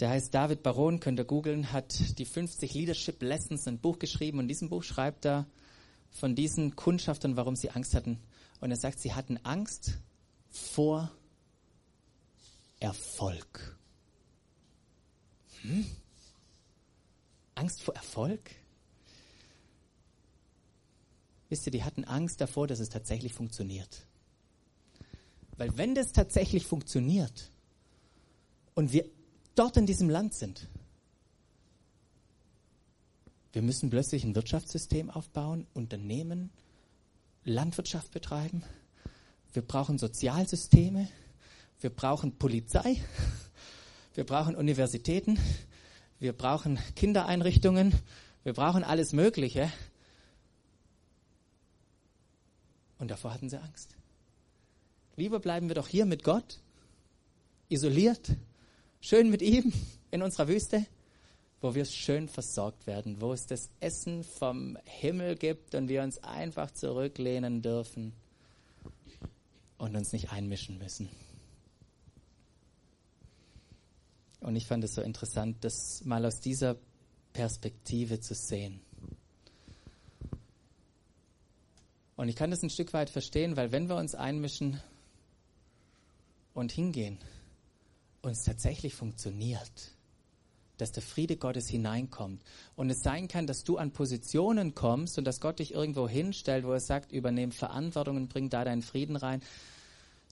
der 0.00 0.10
heißt 0.10 0.32
David 0.32 0.62
Baron, 0.62 1.00
könnt 1.00 1.18
ihr 1.18 1.24
googeln, 1.24 1.72
hat 1.72 2.18
die 2.18 2.24
50 2.24 2.74
Leadership 2.74 3.22
Lessons, 3.22 3.66
ein 3.66 3.78
Buch 3.78 3.98
geschrieben 3.98 4.38
und 4.38 4.44
in 4.44 4.48
diesem 4.48 4.68
Buch 4.68 4.82
schreibt 4.82 5.26
er 5.26 5.46
von 6.10 6.34
diesen 6.34 6.76
Kundschaftern, 6.76 7.36
warum 7.36 7.56
sie 7.56 7.70
Angst 7.70 7.94
hatten. 7.94 8.18
Und 8.60 8.70
er 8.70 8.76
sagt, 8.76 9.00
sie 9.00 9.14
hatten 9.14 9.38
Angst 9.44 9.98
vor 10.50 11.10
Erfolg. 12.80 13.76
Hm? 15.62 15.86
Angst 17.54 17.82
vor 17.82 17.94
Erfolg? 17.94 18.50
Wisst 21.48 21.66
ihr, 21.66 21.72
die 21.72 21.84
hatten 21.84 22.04
Angst 22.04 22.40
davor, 22.40 22.66
dass 22.66 22.80
es 22.80 22.88
tatsächlich 22.88 23.32
funktioniert. 23.32 24.06
Weil 25.56 25.76
wenn 25.76 25.94
das 25.94 26.12
tatsächlich 26.12 26.66
funktioniert 26.66 27.50
und 28.74 28.92
wir 28.92 29.04
dort 29.54 29.76
in 29.76 29.86
diesem 29.86 30.10
Land 30.10 30.34
sind, 30.34 30.68
wir 33.52 33.62
müssen 33.62 33.88
plötzlich 33.88 34.22
ein 34.24 34.34
Wirtschaftssystem 34.34 35.08
aufbauen, 35.08 35.66
Unternehmen, 35.72 36.50
Landwirtschaft 37.46 38.10
betreiben. 38.10 38.64
Wir 39.52 39.62
brauchen 39.62 39.98
Sozialsysteme. 39.98 41.08
Wir 41.80 41.90
brauchen 41.90 42.36
Polizei. 42.38 43.00
Wir 44.14 44.24
brauchen 44.24 44.56
Universitäten. 44.56 45.38
Wir 46.18 46.32
brauchen 46.32 46.78
Kindereinrichtungen. 46.96 47.94
Wir 48.42 48.52
brauchen 48.52 48.82
alles 48.82 49.12
Mögliche. 49.12 49.70
Und 52.98 53.10
davor 53.10 53.32
hatten 53.32 53.48
sie 53.48 53.60
Angst. 53.60 53.94
Lieber 55.14 55.38
bleiben 55.38 55.68
wir 55.68 55.74
doch 55.74 55.88
hier 55.88 56.04
mit 56.04 56.24
Gott, 56.24 56.60
isoliert, 57.68 58.36
schön 59.00 59.30
mit 59.30 59.40
ihm 59.40 59.72
in 60.10 60.22
unserer 60.22 60.48
Wüste, 60.48 60.84
wo 61.60 61.74
wir 61.74 61.84
schön 61.84 62.28
versorgt 62.28 62.86
werden, 62.86 63.20
wo 63.20 63.32
es 63.32 63.46
das 63.46 63.70
Essen 63.80 64.24
vom 64.24 64.76
Himmel 64.84 65.36
gibt 65.36 65.74
und 65.74 65.88
wir 65.88 66.02
uns 66.02 66.22
einfach 66.22 66.70
zurücklehnen 66.70 67.62
dürfen 67.62 68.12
und 69.78 69.96
uns 69.96 70.12
nicht 70.12 70.30
einmischen 70.32 70.78
müssen. 70.78 71.08
Und 74.40 74.54
ich 74.54 74.66
fand 74.66 74.84
es 74.84 74.94
so 74.94 75.02
interessant, 75.02 75.56
das 75.62 76.04
mal 76.04 76.24
aus 76.24 76.40
dieser 76.40 76.76
Perspektive 77.32 78.20
zu 78.20 78.34
sehen. 78.34 78.80
Und 82.16 82.28
ich 82.28 82.36
kann 82.36 82.50
das 82.50 82.62
ein 82.62 82.70
Stück 82.70 82.92
weit 82.92 83.10
verstehen, 83.10 83.56
weil 83.56 83.72
wenn 83.72 83.88
wir 83.88 83.96
uns 83.96 84.14
einmischen, 84.14 84.80
und 86.56 86.72
hingehen 86.72 87.18
und 88.22 88.32
es 88.32 88.44
tatsächlich 88.44 88.94
funktioniert, 88.94 89.95
dass 90.78 90.92
der 90.92 91.02
Friede 91.02 91.36
Gottes 91.36 91.68
hineinkommt 91.68 92.42
und 92.74 92.90
es 92.90 93.02
sein 93.02 93.28
kann, 93.28 93.46
dass 93.46 93.64
du 93.64 93.78
an 93.78 93.92
Positionen 93.92 94.74
kommst 94.74 95.18
und 95.18 95.24
dass 95.24 95.40
Gott 95.40 95.58
dich 95.58 95.72
irgendwo 95.72 96.08
hinstellt, 96.08 96.66
wo 96.66 96.72
er 96.72 96.80
sagt, 96.80 97.12
übernehm 97.12 97.52
Verantwortung 97.52 98.16
und 98.16 98.28
bring 98.28 98.50
da 98.50 98.64
deinen 98.64 98.82
Frieden 98.82 99.16
rein, 99.16 99.42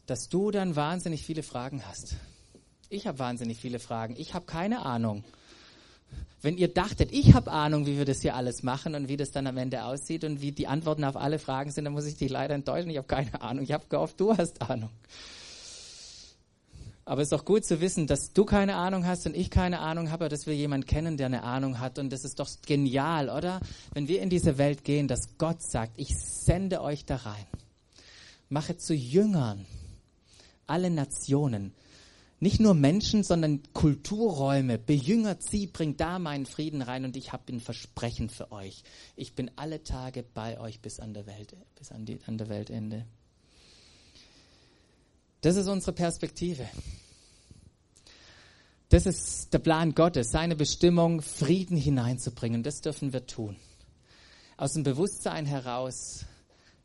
dass 0.07 0.29
du 0.29 0.51
dann 0.51 0.77
wahnsinnig 0.77 1.25
viele 1.25 1.43
Fragen 1.43 1.83
hast. 1.87 2.17
Ich 2.91 3.07
habe 3.07 3.19
wahnsinnig 3.19 3.59
viele 3.59 3.79
Fragen. 3.79 4.15
Ich 4.19 4.35
habe 4.35 4.45
keine 4.45 4.85
Ahnung. 4.85 5.25
Wenn 6.43 6.59
ihr 6.59 6.69
dachtet, 6.69 7.11
ich 7.11 7.33
habe 7.33 7.51
Ahnung, 7.51 7.87
wie 7.87 7.97
wir 7.97 8.05
das 8.05 8.21
hier 8.21 8.37
alles 8.37 8.63
machen 8.63 8.95
und 8.95 9.09
wie 9.09 9.17
das 9.17 9.31
dann 9.31 9.47
am 9.47 9.57
Ende 9.57 9.85
aussieht 9.85 10.25
und 10.25 10.43
wie 10.43 10.53
die 10.53 10.67
Antworten 10.67 11.05
auf 11.05 11.17
alle 11.17 11.39
Fragen 11.39 11.71
sind, 11.71 11.87
dann 11.87 11.95
muss 11.95 12.05
ich 12.05 12.17
dich 12.17 12.31
leider 12.31 12.55
enttäuschen. 12.55 12.91
Ich 12.91 12.99
habe 12.99 13.07
keine 13.07 13.41
Ahnung. 13.41 13.65
Ich 13.65 13.73
habe 13.73 13.87
gehofft, 13.89 14.21
du 14.21 14.37
hast 14.37 14.61
Ahnung. 14.61 14.91
Aber 17.07 17.21
es 17.21 17.27
ist 17.27 17.33
doch 17.33 17.45
gut 17.45 17.65
zu 17.65 17.81
wissen, 17.81 18.07
dass 18.07 18.33
du 18.33 18.45
keine 18.45 18.77
Ahnung 18.77 19.07
hast 19.07 19.27
und 19.27 19.37
ich 19.37 19.51
keine 19.51 19.81
Ahnung 19.81 20.11
habe, 20.11 20.29
dass 20.29 20.47
wir 20.47 20.55
jemanden 20.55 20.87
kennen, 20.87 21.17
der 21.17 21.27
eine 21.27 21.43
Ahnung 21.43 21.79
hat. 21.79 21.99
Und 21.99 22.11
das 22.11 22.25
ist 22.25 22.41
doch 22.41 22.49
genial, 22.67 23.29
oder? 23.29 23.61
Wenn 23.93 24.09
wir 24.09 24.23
in 24.23 24.31
diese 24.31 24.57
Welt 24.57 24.85
gehen, 24.85 25.07
dass 25.07 25.37
Gott 25.37 25.63
sagt, 25.63 25.93
ich 25.97 26.17
sende 26.17 26.81
euch 26.81 27.05
da 27.05 27.17
rein. 27.17 27.47
Mache 28.49 28.77
zu 28.77 28.95
Jüngern 28.95 29.67
alle 30.67 30.91
Nationen. 30.91 31.75
Nicht 32.41 32.61
nur 32.61 32.75
Menschen, 32.75 33.23
sondern 33.23 33.63
Kulturräume. 33.73 34.79
Bejüngert 34.79 35.43
sie, 35.43 35.67
bringt 35.67 36.01
da 36.01 36.19
meinen 36.19 36.47
Frieden 36.47 36.83
rein 36.83 37.05
und 37.05 37.17
ich 37.17 37.33
habe 37.33 37.53
ein 37.53 37.61
Versprechen 37.61 38.29
für 38.29 38.53
euch. 38.53 38.83
Ich 39.17 39.35
bin 39.35 39.51
alle 39.57 39.83
Tage 39.83 40.23
bei 40.23 40.61
euch 40.61 40.81
bis 40.81 41.01
an 41.01 41.15
der 41.15 41.27
Welt, 41.27 41.57
bis 41.79 41.93
an, 41.93 42.05
die, 42.05 42.19
an 42.27 42.39
der 42.39 42.49
Weltende. 42.49 43.07
Das 45.45 45.57
ist 45.57 45.69
unsere 45.69 45.93
Perspektive. 45.93 46.67
Das 48.89 49.05
ist 49.05 49.53
der 49.53 49.59
Plan 49.59 49.95
Gottes, 49.95 50.31
seine 50.31 50.57
Bestimmung, 50.57 51.21
Frieden 51.21 51.77
hineinzubringen. 51.77 52.63
Das 52.63 52.81
dürfen 52.81 53.13
wir 53.13 53.27
tun. 53.27 53.55
Aus 54.57 54.73
dem 54.73 54.85
Bewusstsein 54.85 55.45
heraus, 55.45 56.25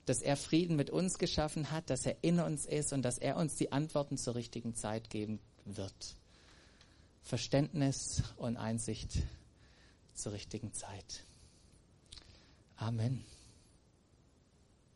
dass 0.06 0.22
er 0.22 0.36
Frieden 0.36 0.76
mit 0.76 0.90
uns 0.90 1.20
geschaffen 1.20 1.72
hat, 1.72 1.90
dass 1.90 2.06
er 2.06 2.18
in 2.22 2.42
uns 2.42 2.66
ist 2.66 2.92
und 2.92 3.02
dass 3.04 3.18
er 3.18 3.38
uns 3.38 3.56
die 3.56 3.72
Antworten 3.72 4.18
zur 4.18 4.36
richtigen 4.36 4.76
Zeit 4.76 5.10
geben 5.10 5.40
wird. 5.64 6.18
Verständnis 7.22 8.24
und 8.36 8.58
Einsicht 8.58 9.20
zur 10.14 10.34
richtigen 10.34 10.74
Zeit. 10.74 11.24
Amen. 12.76 13.24